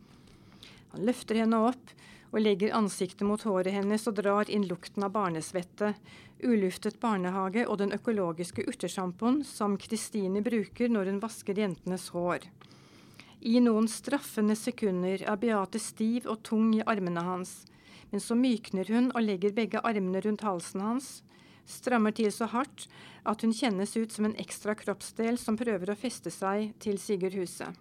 [0.94, 1.92] Han løfter henne opp
[2.30, 5.92] og legger ansiktet mot håret hennes og drar inn lukten av barnesvette,
[6.40, 12.48] uluftet barnehage og den økologiske urtesjampoen som Kristine bruker når hun vasker jentenes hår.
[13.44, 17.58] I noen straffende sekunder er Beate stiv og tung i armene hans
[18.14, 21.06] men så mykner hun og legger begge armene rundt halsen hans,
[21.66, 22.84] strammer til så hardt
[23.26, 27.34] at hun kjennes ut som en ekstra kroppsdel som prøver å feste seg til Sigurd
[27.34, 27.72] Huse.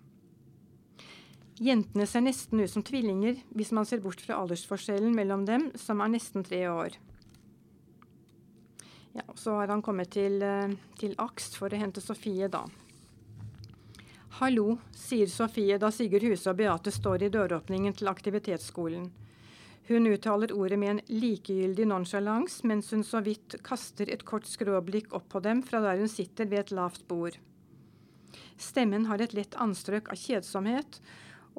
[1.62, 6.02] Jentene ser nesten ut som tvillinger hvis man ser bort fra aldersforskjellen mellom dem, som
[6.02, 6.98] er nesten tre år.
[9.14, 12.66] Ja, Så har han kommet til, eh, til Akst for å hente Sofie, da.
[14.42, 19.12] Hallo, sier Sofie da Sigurd Huse og Beate står i døråpningen til aktivitetsskolen.
[19.88, 25.12] Hun uttaler ordet med en likegyldig nonsjalans, mens hun så vidt kaster et kort skråblikk
[25.18, 27.36] opp på dem fra der hun sitter ved et lavt bord.
[28.56, 31.02] Stemmen har et lett anstrøk av kjedsomhet,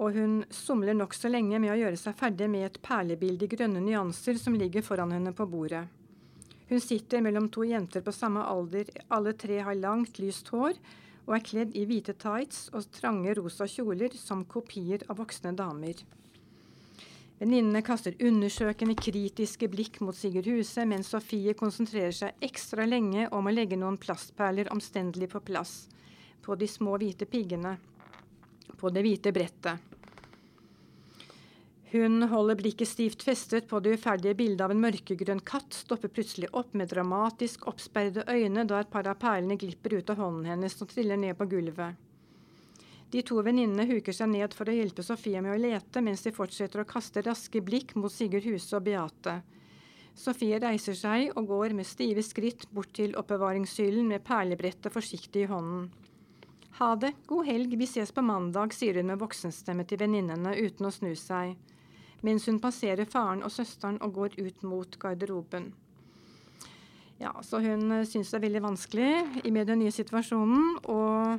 [0.00, 3.82] og hun somler nokså lenge med å gjøre seg ferdig med et perlebilde i grønne
[3.84, 5.84] nyanser som ligger foran henne på bordet.
[6.70, 10.78] Hun sitter mellom to jenter på samme alder, alle tre har langt, lyst hår
[11.26, 16.00] og er kledd i hvite tights og trange rosa kjoler som kopier av voksne damer.
[17.40, 23.50] Venninnene kaster undersøkende, kritiske blikk mot Sigurd Huse, mens Sofie konsentrerer seg ekstra lenge om
[23.50, 25.74] å legge noen plastperler omstendelig på plass
[26.44, 27.74] på de små hvite piggene
[28.78, 29.90] på det hvite brettet.
[31.94, 36.50] Hun holder blikket stivt festet på det uferdige bildet av en mørkegrønn katt, stopper plutselig
[36.52, 40.74] opp med dramatisk oppsperrede øyne da et par av perlene glipper ut av hånden hennes
[40.82, 41.94] og triller ned på gulvet.
[43.14, 46.32] De to venninnene huker seg ned for å hjelpe Sofie med å lete, mens de
[46.34, 49.36] fortsetter å kaste raske blikk mot Sigurd Huse og Beate.
[50.18, 55.52] Sofie reiser seg og går med stive skritt bort til oppbevaringshyllen med perlebrettet forsiktig i
[55.52, 55.86] hånden.
[56.80, 60.90] Ha det, god helg, vi ses på mandag, sier hun med voksenstemme til venninnene uten
[60.90, 61.54] å snu seg,
[62.26, 65.70] mens hun passerer faren og søsteren og går ut mot garderoben.
[67.22, 71.38] Ja, så hun syns det er veldig vanskelig med den nye situasjonen, og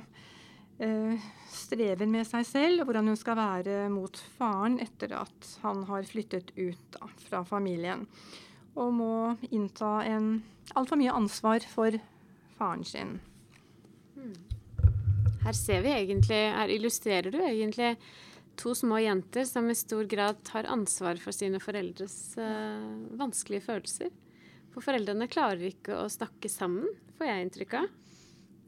[0.80, 1.20] eh,
[1.66, 6.08] strever med seg selv, og hvordan hun skal være mot faren etter at han har
[6.08, 8.06] flyttet ut da, fra familien.
[8.76, 9.16] Og må
[9.50, 10.44] innta en
[10.76, 11.98] altfor mye ansvar for
[12.58, 13.18] faren sin.
[14.16, 14.36] Hmm.
[15.46, 17.96] Her ser vi egentlig, her illustrerer du egentlig
[18.58, 24.14] to små jenter som i stor grad tar ansvar for sine foreldres uh, vanskelige følelser.
[24.74, 27.92] For foreldrene klarer ikke å snakke sammen, får jeg inntrykk av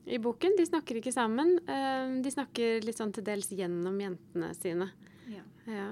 [0.07, 0.55] i boken.
[0.57, 1.57] De snakker ikke sammen.
[1.67, 4.91] Uh, de snakker litt sånn til dels gjennom jentene sine.
[5.31, 5.43] Ja.
[5.71, 5.89] ja.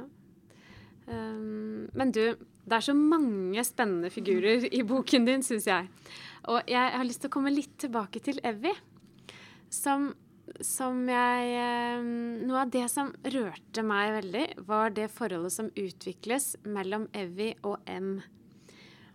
[1.06, 2.24] Um, men du,
[2.66, 5.90] det er så mange spennende figurer i boken din, syns jeg.
[6.50, 8.74] Og jeg har lyst til å komme litt tilbake til Evy.
[9.74, 10.12] Som,
[10.64, 16.54] som jeg um, Noe av det som rørte meg veldig, var det forholdet som utvikles
[16.64, 18.18] mellom Evy og M.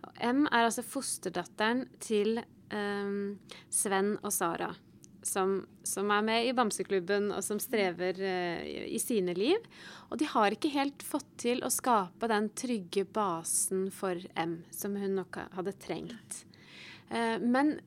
[0.04, 2.42] Og M er altså fosterdatteren til
[2.74, 3.34] um,
[3.72, 4.70] Sven og Sara
[5.22, 9.60] som, som, er med i Bamseklubben, og som strever uh, i sine liv.
[10.10, 14.96] Og de har ikke helt fått til å skape den trygge basen for M som
[14.98, 16.44] hun nok hadde trengt.
[17.12, 17.78] Uh, men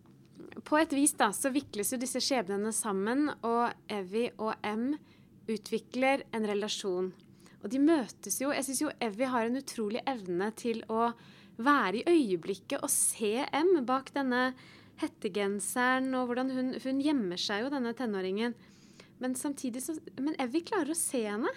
[0.67, 4.93] på et vis da, så vikles jo disse skjebnene sammen, og Evy og M
[5.50, 7.12] utvikler en relasjon.
[7.63, 11.13] Og de møtes jo Jeg syns jo Evy har en utrolig evne til å
[11.63, 14.52] være i øyeblikket og se M bak denne
[15.01, 18.53] hettegenseren, og hvordan hun, hun gjemmer seg jo, denne tenåringen.
[19.23, 21.51] Men samtidig så Men Evy klarer å se henne.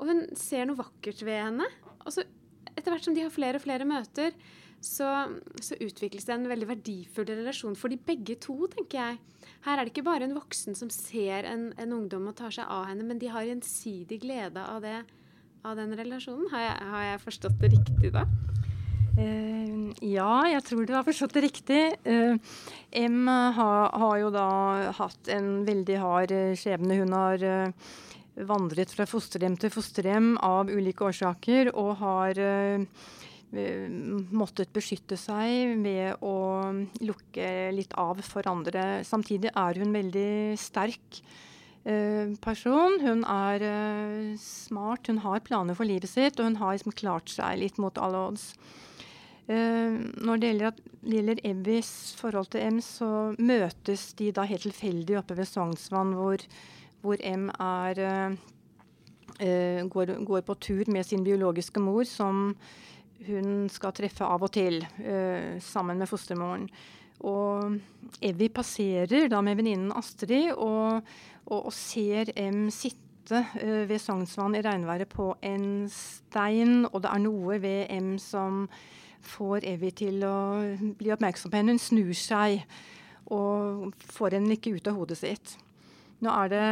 [0.00, 1.66] Og hun ser noe vakkert ved henne.
[2.04, 2.24] Og så
[2.76, 4.34] etter hvert som de har flere og flere møter,
[4.80, 5.08] så,
[5.60, 9.18] så, utvikles det en veldig verdifull relasjon for de begge to, tenker jeg.
[9.66, 12.64] Her er det ikke bare en voksen som ser en, en ungdom og tar seg
[12.64, 15.02] av henne, men de har gjensidig glede av, det,
[15.68, 16.48] av den relasjonen.
[16.54, 18.24] Har jeg, har jeg, forstått det riktig da?
[19.18, 21.82] Uh, ja, jeg tror du har forstått det riktig.
[22.06, 22.36] Uh,
[22.96, 24.50] M har, har, jo da
[24.98, 27.00] hatt en veldig hard uh, skjebne.
[27.02, 27.46] Hun har
[28.50, 32.38] vandret fra fosterhjem til fosterhjem av ulike årsaker og har
[33.50, 33.90] Eh,
[34.30, 36.70] måttet beskytte seg ved å
[37.02, 39.02] lukke litt av for andre.
[39.06, 41.18] Samtidig er hun veldig sterk
[41.82, 43.00] eh, person.
[43.02, 47.32] Hun er eh, smart, hun har planer for livet sitt, og hun har liksom klart
[47.32, 48.52] seg litt mot alle odds.
[49.50, 53.08] Når det gjelder, gjelder Ebbys forhold til M, så
[53.38, 56.44] møtes de da helt tilfeldig oppe ved Sognsvann, hvor,
[57.02, 58.36] hvor M er
[59.90, 62.54] går, går på tur med sin biologiske mor, som
[63.26, 64.84] hun skal treffe av og til,
[65.64, 66.68] sammen med fostermoren.
[67.26, 67.76] Og
[68.24, 71.02] Evy passerer da med venninnen Astrid og,
[71.46, 77.12] og, og, ser M sitte uh, ved Sognsvann i regnværet på en stein, og det
[77.12, 78.64] er noe ved M som
[79.26, 80.36] får Evy til å
[80.98, 81.76] bli oppmerksom på henne.
[81.76, 82.64] Hun snur seg
[83.30, 85.56] og får henne ikke ut av hodet sitt.
[86.20, 86.64] Nå er det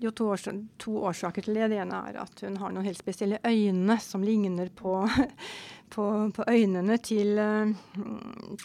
[0.00, 0.46] jo to, års
[0.80, 1.70] to, årsaker til det.
[1.74, 5.02] Det ene er at hun har noen helt spesielle øyne som ligner på,
[5.94, 7.74] på, på øynene til, uh,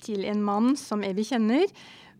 [0.03, 1.67] til, en mann som Evy kjenner.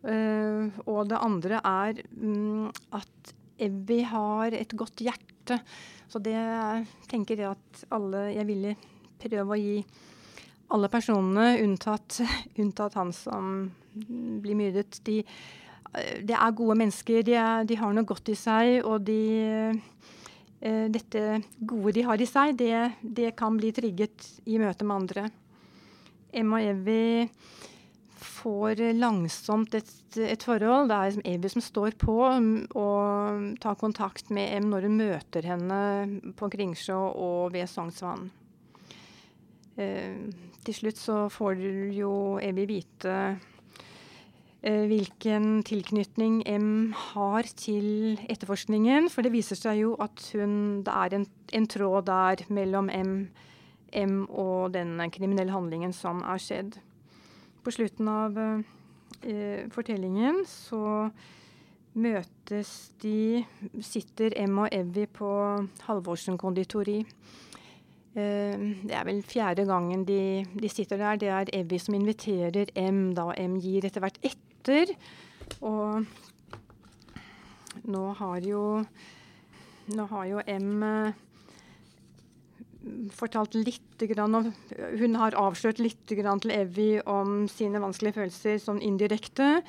[0.03, 5.59] Uh, og det andre er um, at Evy har et godt hjerte.
[6.09, 6.37] Så det
[7.09, 8.71] tenker jeg at alle Jeg ville
[9.19, 9.81] prøve å gi
[10.69, 12.21] alle personene, unntatt,
[12.61, 15.23] unntatt han som blir myrdet, de
[15.97, 17.23] det er gode mennesker.
[17.25, 19.21] De, er, de, har noe godt i seg, og de,
[20.61, 25.03] uh, dette gode de har i seg, det, det, kan bli trigget i møte med
[25.03, 25.29] andre.
[26.29, 27.25] Emma og Evy
[28.19, 29.89] får langsomt et,
[30.21, 30.89] et forhold.
[30.91, 35.47] Det er liksom Evy som står på og tar kontakt med Em når hun møter
[35.49, 35.79] henne
[36.37, 38.29] på Kringsjå og ved Sognsvann.
[39.79, 40.27] Uh,
[40.65, 41.63] til slutt så får
[41.95, 42.11] jo
[42.43, 43.15] Ebi vite
[44.59, 49.07] Eh, hvilken tilknytning M har til etterforskningen.
[49.07, 53.13] For det viser seg jo at hun, det er en, en tråd der mellom M,
[53.95, 56.75] M, og den kriminelle handlingen som er skjedd.
[57.63, 61.07] På slutten av eh, fortellingen så
[61.95, 63.45] møtes de
[63.79, 65.31] Sitter M og Evy på
[65.87, 66.99] Halvorsen konditori.
[68.17, 68.57] Eh,
[68.89, 71.19] det er vel fjerde gangen de, de, sitter der.
[71.21, 74.95] Det er Evy som inviterer M, da M gir etter hvert etter.
[75.61, 76.05] Og
[77.89, 78.83] nå har jo
[79.89, 81.13] Nå har jo M eh,
[83.17, 84.51] fortalt litt grann
[84.99, 89.63] Hun har avslørt litt til Evy om sine vanskelige følelser sånn indirekte.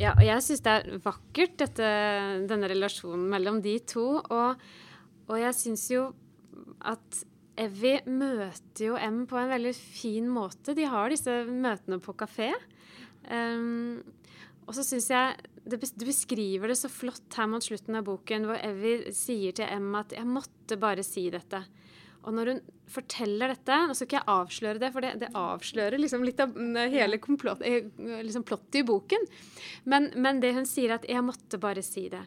[0.00, 1.90] Ja, og jeg syns det er vakkert, dette,
[2.48, 4.06] denne relasjonen mellom de to.
[4.18, 4.64] Og,
[5.28, 6.08] og jeg syns jo
[6.84, 7.24] at
[7.60, 10.74] Evy møter jo M på en veldig fin måte.
[10.74, 12.50] De har disse møtene på kafé.
[13.30, 14.02] Um,
[14.66, 18.48] og så syns jeg det, Du beskriver det så flott her mot slutten av boken,
[18.48, 21.64] hvor Evy sier til Emma at 'jeg måtte bare si dette'.
[22.24, 26.00] Og når hun forteller dette Nå skal ikke jeg avsløre det, for det, det avslører
[26.00, 26.54] liksom litt av
[26.92, 27.84] hele komplott, eh,
[28.24, 29.26] liksom plottet i boken.
[29.84, 32.26] Men, men, det hun sier, at 'jeg måtte bare si det'.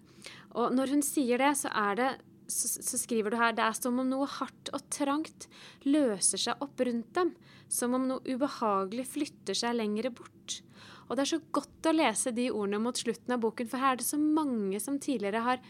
[0.56, 2.10] Og når hun sier det, så er det
[2.48, 5.48] så, så, skriver du her det er som om noe hardt og trangt
[5.88, 7.34] løser seg opp rundt dem.
[7.68, 10.62] Som om noe ubehagelig flytter seg lengre bort.
[11.08, 13.96] Og det er så godt å lese de ordene mot slutten av boken, for her
[13.96, 15.62] er det så mange som tidligere har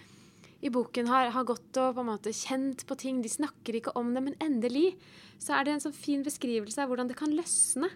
[0.65, 3.21] i boken har, har gått og på en måte kjent på ting.
[3.21, 4.95] De snakker ikke om det, men endelig
[5.37, 7.91] så er det en sånn fin beskrivelse av hvordan det kan løsne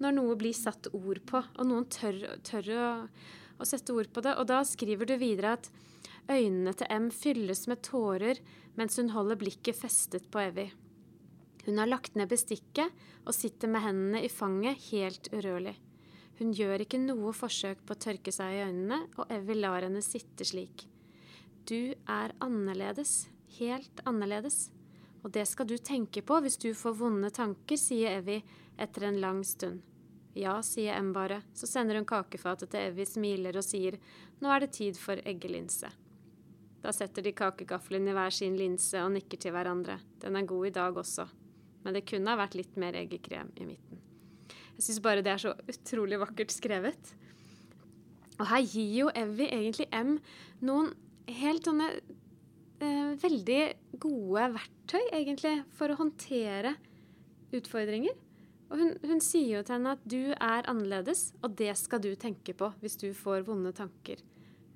[0.00, 2.86] når noe blir satt ord på, og noen tør, tør å,
[3.60, 4.34] å sette ord på det.
[4.40, 5.70] Og da skriver du videre at
[6.30, 8.40] øynene til M fylles med tårer
[8.76, 10.68] mens hun holder blikket festet på Evy.
[11.66, 12.92] Hun har lagt ned bestikket
[13.24, 15.74] og sitter med hendene i fanget, helt urørlig.
[16.38, 20.02] Hun gjør ikke noe forsøk på å tørke seg i øynene, og Evy lar henne
[20.04, 20.84] sitte slik.
[21.66, 23.26] Du er annerledes,
[23.58, 24.68] helt annerledes,
[25.24, 28.42] og det skal du tenke på hvis du får vonde tanker, sier Evy
[28.78, 29.82] etter en lang stund.
[30.36, 33.96] Ja, sier M bare, så sender hun kakefatet til Evy, smiler og sier
[34.38, 35.88] nå er det tid for eggelinse.
[36.84, 39.98] Da setter de kakegaflene i hver sin linse og nikker til hverandre.
[40.22, 41.26] Den er god i dag også,
[41.84, 44.02] men det kunne ha vært litt mer eggekrem i midten.
[44.76, 47.14] Jeg syns bare det er så utrolig vakkert skrevet.
[48.36, 50.18] Og her gir jo Evy egentlig M
[50.66, 50.92] noen
[51.38, 53.62] helt sånne eh, veldig
[54.02, 56.76] gode verktøy, egentlig, for å håndtere
[57.56, 58.14] utfordringer.
[58.66, 62.12] Og hun, hun, sier jo til henne at du er annerledes, og det skal du
[62.18, 64.20] tenke på hvis du får vonde tanker.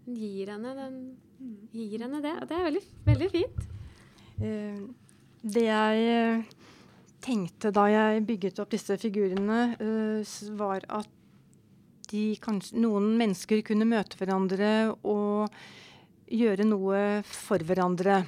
[0.08, 0.96] Gir henne, den,
[1.74, 3.68] gir henne det, og det er veldig, veldig fint.
[4.40, 4.88] Uh,
[5.40, 6.42] det jeg eh,
[7.24, 11.16] tenkte da jeg bygget opp disse figurene, uh, var at
[12.42, 15.52] kanskje, noen mennesker kunne møte hverandre og
[16.30, 18.22] gjøre noe for hverandre.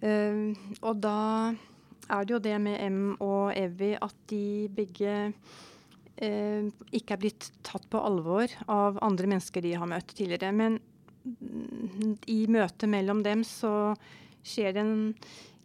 [0.00, 1.18] Uh, og da
[2.08, 6.62] er det jo det med M og Evy at de begge uh,
[6.94, 10.54] ikke er blitt tatt på alvor av andre mennesker de har møtt tidligere.
[10.54, 10.78] Men
[12.28, 13.94] i møtet mellom dem så
[14.46, 14.98] skjer det en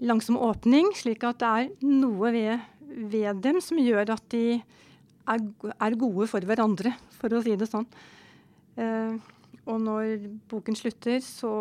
[0.04, 2.66] langsom åpning, slik at det er noe ved,
[3.12, 5.46] ved dem som gjør at de er,
[5.78, 7.88] er, gode for hverandre, for å si det sånn.
[8.76, 9.16] Uh,
[9.70, 11.54] og når boken slutter, så,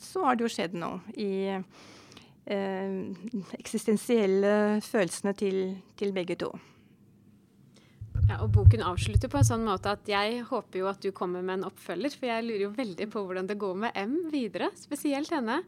[0.00, 3.02] så har det jo skjedd noe i uh,
[3.58, 5.62] eksistensielle følelsene til,
[6.00, 6.54] til begge to.
[8.28, 11.40] Ja, og Boken avslutter på en sånn måte at jeg håper jo at du kommer
[11.40, 12.12] med en oppfølger.
[12.12, 14.68] For jeg lurer jo veldig på hvordan det går med M videre.
[14.76, 15.62] Spesielt henne.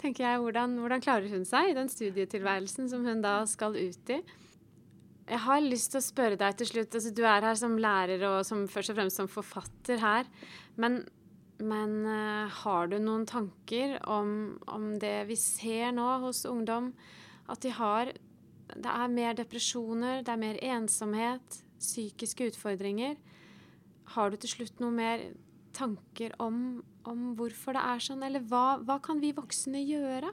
[0.00, 4.12] tenker jeg, Hvordan, hvordan klarer hun seg i den studietilværelsen som hun da skal ut
[4.14, 4.22] i?
[5.26, 6.96] Jeg har lyst til å spørre deg til slutt.
[6.96, 10.32] Altså, du er her som lærer og som, først og fremst som forfatter her.
[10.80, 11.02] Men,
[11.60, 16.94] men uh, har du noen tanker om, om, det vi ser nå hos ungdom?
[17.44, 18.14] At de har
[18.72, 23.16] Det er mer depresjoner, det er mer ensomhet, psykiske utfordringer.
[24.14, 25.24] Har du til slutt noen mer
[25.76, 28.24] tanker om, om hvorfor det er sånn?
[28.26, 30.32] Eller hva, hva kan vi voksne gjøre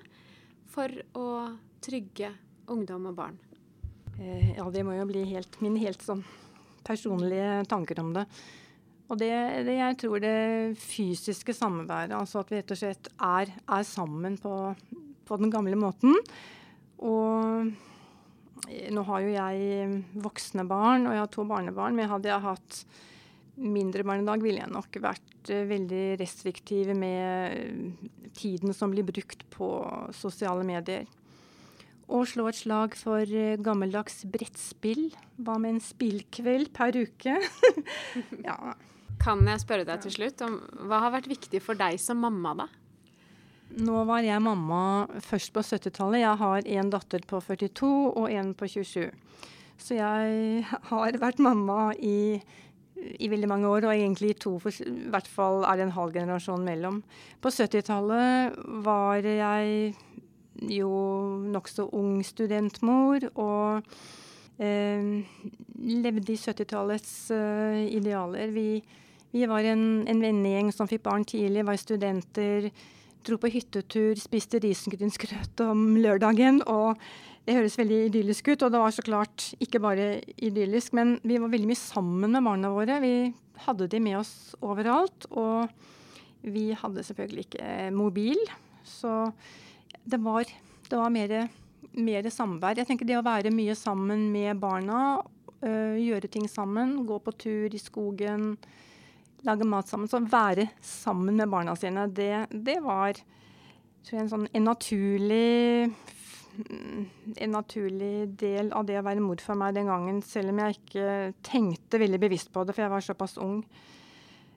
[0.74, 1.28] for å
[1.84, 2.32] trygge
[2.72, 3.40] ungdom og barn?
[4.20, 6.24] Eh, ja, det må jo bli helt, min helt sånn
[6.86, 8.28] personlige tanker om det.
[9.12, 9.32] Og det,
[9.68, 14.38] det, jeg tror det fysiske samværet, altså at vi rett og slett er, er sammen
[14.42, 14.54] på,
[15.28, 16.16] på, den gamle måten.
[17.04, 17.74] Og
[18.68, 21.98] nå har jo jeg voksne barn, og jeg har to barnebarn.
[21.98, 22.84] Men hadde jeg hatt
[23.60, 28.00] mindre barn i dag, ville jeg nok vært uh, veldig restriktiv med
[28.38, 29.68] tiden som blir brukt på
[30.18, 31.06] sosiale medier
[32.14, 35.08] og slå et slag for uh, gammeldags brettspill.
[35.40, 37.38] Hva med en spillkveld per uke?
[38.48, 38.58] ja.
[39.24, 40.58] Kan jeg spørre deg til slutt om
[40.90, 42.68] hva har vært viktig for deg som mamma, da?
[43.74, 46.22] Nå var jeg mamma først på 70-tallet.
[46.22, 49.08] Jeg har en datter på 42 og en på 27.
[49.82, 52.38] Så jeg har vært mamma i,
[53.18, 55.96] i veldig mange år, og egentlig i to, for, i hvert fall er det en
[55.98, 57.02] halv generasjon mellom.
[57.42, 59.96] På 70-tallet var jeg
[60.70, 60.94] jo
[61.50, 63.82] nokså ung studentmor og
[64.62, 65.24] eh,
[65.82, 68.54] levde i 70-tallets eh, idealer.
[68.54, 68.68] Vi,
[69.34, 72.70] vi, var en, en vennegjeng som fikk barn tidlig, var studenter,
[73.28, 76.62] dro på hyttetur, spiste risengrynsgrøt om lørdagen.
[76.68, 77.00] og
[77.44, 81.40] det høres veldig idyllisk ut, og det var så klart ikke bare idyllisk, men vi
[81.42, 83.02] var veldig mye sammen med barna våre.
[83.04, 83.34] Vi
[83.66, 85.68] hadde de med oss overalt, og
[86.44, 88.40] vi hadde selvfølgelig ikke mobil.
[88.88, 89.28] Så
[90.08, 90.48] det var,
[90.88, 91.36] det var mer,
[92.00, 92.80] mer samvær.
[92.80, 95.20] Jeg tenker det å være mye sammen med barna,
[95.68, 98.54] øh, gjøre ting sammen, gå på tur i skogen,
[99.48, 100.10] lage mat sammen.
[100.10, 105.90] Så være sammen med barna sine, det, det var jeg, en, sånn, en, naturlig,
[107.38, 110.80] en naturlig del av det å være mor for meg den gangen, selv om jeg
[110.80, 111.10] ikke
[111.46, 113.62] tenkte veldig bevisst på det, for jeg var såpass ung.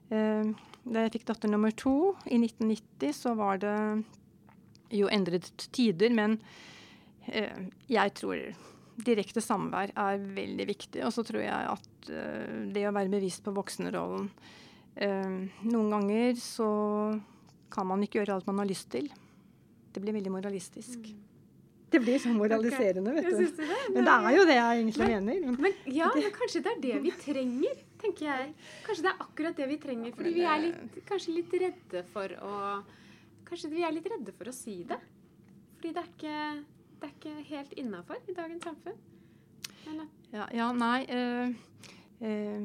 [0.06, 0.54] Uh,
[0.86, 3.74] da jeg fikk datter nummer to i 1990, så var det
[4.94, 6.36] jo endret tider, men
[7.26, 8.44] eh, jeg tror
[9.06, 11.02] direkte samvær er veldig viktig.
[11.06, 14.54] Og så tror jeg at eh, det å være bevisst på voksenrollen eh,
[14.96, 16.66] Noen ganger så
[17.72, 19.10] kan man ikke gjøre alt man har lyst til.
[19.92, 20.98] Det blir veldig moralistisk.
[21.04, 21.24] Mm.
[21.86, 23.44] Det blir sånn moraliserende, vet du.
[23.56, 23.66] Det.
[23.94, 25.58] Men det er jo det jeg egentlig men, mener.
[25.66, 28.48] Men, ja, men kanskje det er det vi trenger, tenker jeg.
[28.86, 30.14] Kanskje det er akkurat det vi trenger.
[30.16, 32.54] Fordi vi er litt, kanskje litt redde for å
[33.46, 34.96] Kanskje vi er litt redde for å si det.
[35.76, 36.38] Fordi det er ikke,
[36.98, 38.96] det er ikke helt innafor i dagens samfunn.
[40.32, 41.52] Ja, ja, nei øh,
[42.26, 42.64] øh,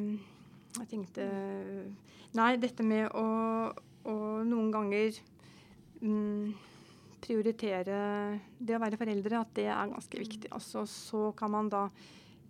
[0.79, 1.27] Jeg tenkte
[2.37, 3.25] Nei, dette med å,
[4.07, 4.15] å
[4.47, 5.17] noen ganger
[5.99, 6.53] mm,
[7.21, 7.97] prioritere
[8.57, 10.51] det å være foreldre, at det er ganske viktig.
[10.55, 11.85] Altså, så kan man da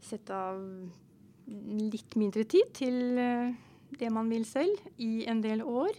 [0.01, 0.61] sette av
[1.91, 3.49] litt mindre tid til uh,
[3.97, 5.97] det man vil selv, i en del år.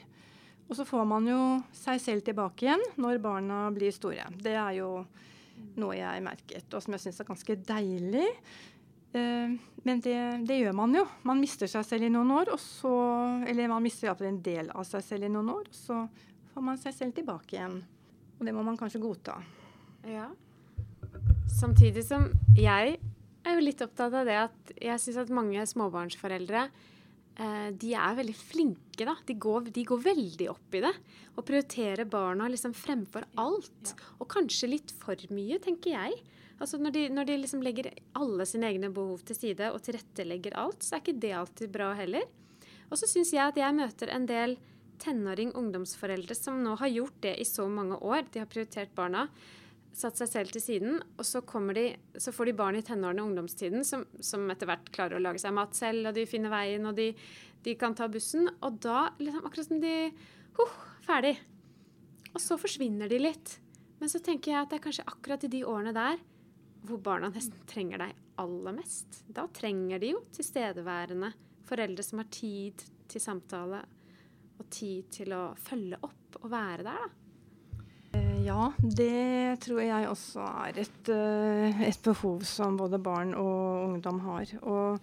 [0.69, 1.41] Og så får man jo
[1.77, 4.31] seg selv tilbake igjen når barna blir store.
[4.33, 4.93] Det er jo
[5.77, 8.29] noe jeg merket, og som jeg syns er ganske deilig.
[9.13, 10.17] Uh, men det,
[10.49, 11.07] det, gjør man jo.
[11.27, 12.93] Man mister seg selv i noen år, så
[13.49, 15.99] Eller man mister iallfall en del av seg selv i noen år, og så
[16.55, 17.81] får man seg selv tilbake igjen.
[18.39, 19.37] Og det må man kanskje godta.
[20.09, 20.29] Ja.
[21.53, 22.97] Samtidig som jeg
[23.43, 28.19] er jo litt opptatt av det at jeg syns at mange småbarnsforeldre eh, de er
[28.19, 29.17] veldig flinke, da.
[29.27, 30.93] De går, de går, veldig opp i det.
[31.37, 33.95] Og prioriterer barna liksom fremfor alt.
[34.21, 36.23] Og kanskje litt for mye, tenker jeg.
[36.63, 40.55] Altså Når de, når de liksom legger alle sine egne behov til side og tilrettelegger
[40.63, 42.29] alt, så er ikke det alltid bra heller.
[42.87, 44.55] Og så syns jeg at jeg møter en del
[45.03, 48.29] tenåring-ungdomsforeldre som nå har gjort det i så mange år.
[48.31, 49.27] De har prioritert barna
[49.93, 51.43] satt seg selv til siden, og så,
[51.77, 51.85] de,
[52.17, 55.43] så får de barn i tenårene og ungdomstiden som, som, etter hvert klarer å lage
[55.43, 57.11] seg mat selv, og de finner veien, og de,
[57.67, 58.49] de kan ta bussen.
[58.65, 59.97] Og da liksom akkurat som de
[60.61, 61.35] huh, Ferdig.
[62.33, 63.57] Og så forsvinner de litt.
[63.99, 66.21] Men så tenker jeg at det er kanskje akkurat i de årene der
[66.83, 69.23] hvor barna nesten trenger deg aller mest.
[69.31, 71.33] Da trenger de jo tilstedeværende
[71.69, 73.83] foreldre som har tid til samtale
[74.59, 77.19] og tid til å følge opp og være der, da.
[78.13, 83.87] Eh, ja, det tror jeg også er et, eh, et, behov som både barn og
[83.89, 84.53] ungdom har.
[84.63, 85.01] Og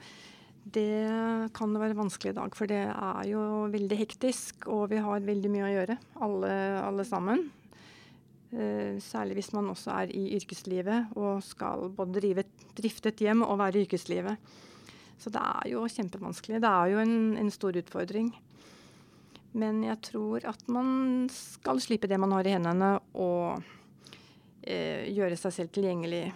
[0.70, 3.42] det kan være vanskelig i dag, for det er jo
[3.74, 6.52] veldig hektisk, og vi har veldig mye å gjøre, alle,
[6.84, 7.48] alle sammen.
[8.50, 12.44] Uh, særlig hvis man også er i yrkeslivet og skal både drive,
[12.74, 14.38] drifte et hjem og være i yrkeslivet.
[15.20, 16.62] Så det er jo kjempevanskelig.
[16.64, 18.32] Det er jo en, en stor utfordring.
[19.58, 23.64] Men jeg tror at man skal slippe det man har i hendene, og
[24.62, 26.28] eh, gjøre seg selv tilgjengelig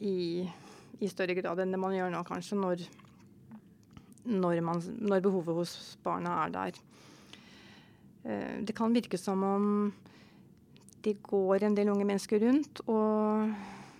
[0.00, 0.46] i,
[1.00, 2.84] i, større grad enn det man gjør nå, kanskje, når,
[4.24, 6.80] når, man, når behovet hos barna er der.
[8.24, 9.70] Eh, det kan virke som om
[11.06, 13.46] det går en del unge mennesker rundt og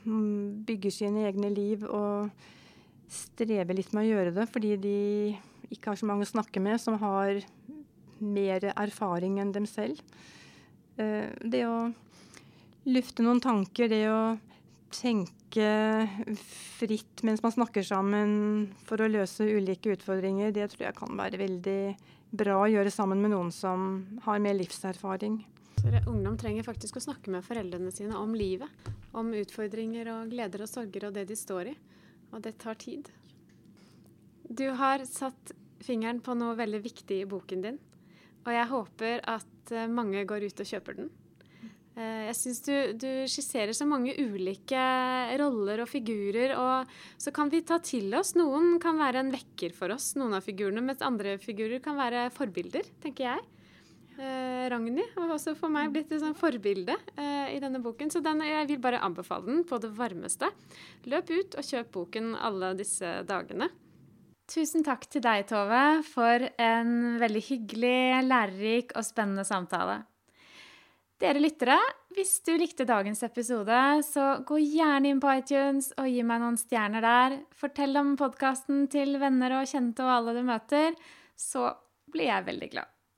[0.04, 2.32] mm, bygger sine egne liv og
[3.12, 4.96] strever litt med å gjøre det fordi de
[5.70, 7.38] ikke har så mange å snakke med som har
[8.18, 10.00] mer erfaring enn dem selv.
[10.96, 11.90] Eh, det å
[12.88, 14.36] lufte noen tanker, det å
[14.94, 15.68] tenke
[16.78, 21.42] fritt mens man snakker sammen for å løse ulike utfordringer, det tror jeg kan være
[21.42, 21.80] veldig
[22.36, 25.38] bra å gjøre sammen med noen som har mer livserfaring.
[26.06, 28.70] Ungdom trenger faktisk å snakke med foreldrene sine om livet.
[29.16, 31.76] Om utfordringer og gleder og sorger og det de står i.
[32.34, 33.10] Og det tar tid.
[34.46, 35.52] Du har satt
[35.84, 37.78] fingeren på noe veldig viktig i boken din.
[38.46, 41.08] Og jeg håper at eh, mange går ut og kjøper den.
[41.96, 44.84] Eh, jeg syns du, du, skisserer så mange ulike
[45.40, 48.34] roller og figurer, og så kan vi ta til oss.
[48.38, 52.28] Noen kan være en vekker for oss, noen av figurene, mens andre figurer kan være
[52.36, 53.44] forbilder, tenker jeg.
[54.16, 58.22] Eh, Ragnhild har også for meg blitt et sånn forbilde eh, i denne boken, så
[58.24, 60.48] den, jeg vil bare anbefale den på det varmeste.
[61.10, 63.68] Løp ut og kjøp boken alle disse dagene.
[64.46, 70.04] Tusen takk til deg, Tove, for en veldig hyggelig, lærerik og spennende samtale.
[71.20, 71.76] Dere lyttere,
[72.14, 76.60] hvis du likte dagens episode, så gå gjerne inn på iTunes og gi meg noen
[76.60, 77.38] stjerner der.
[77.56, 80.92] Fortell om podkasten til venner og kjente og alle du møter,
[81.36, 81.72] så
[82.12, 82.95] blir jeg veldig glad.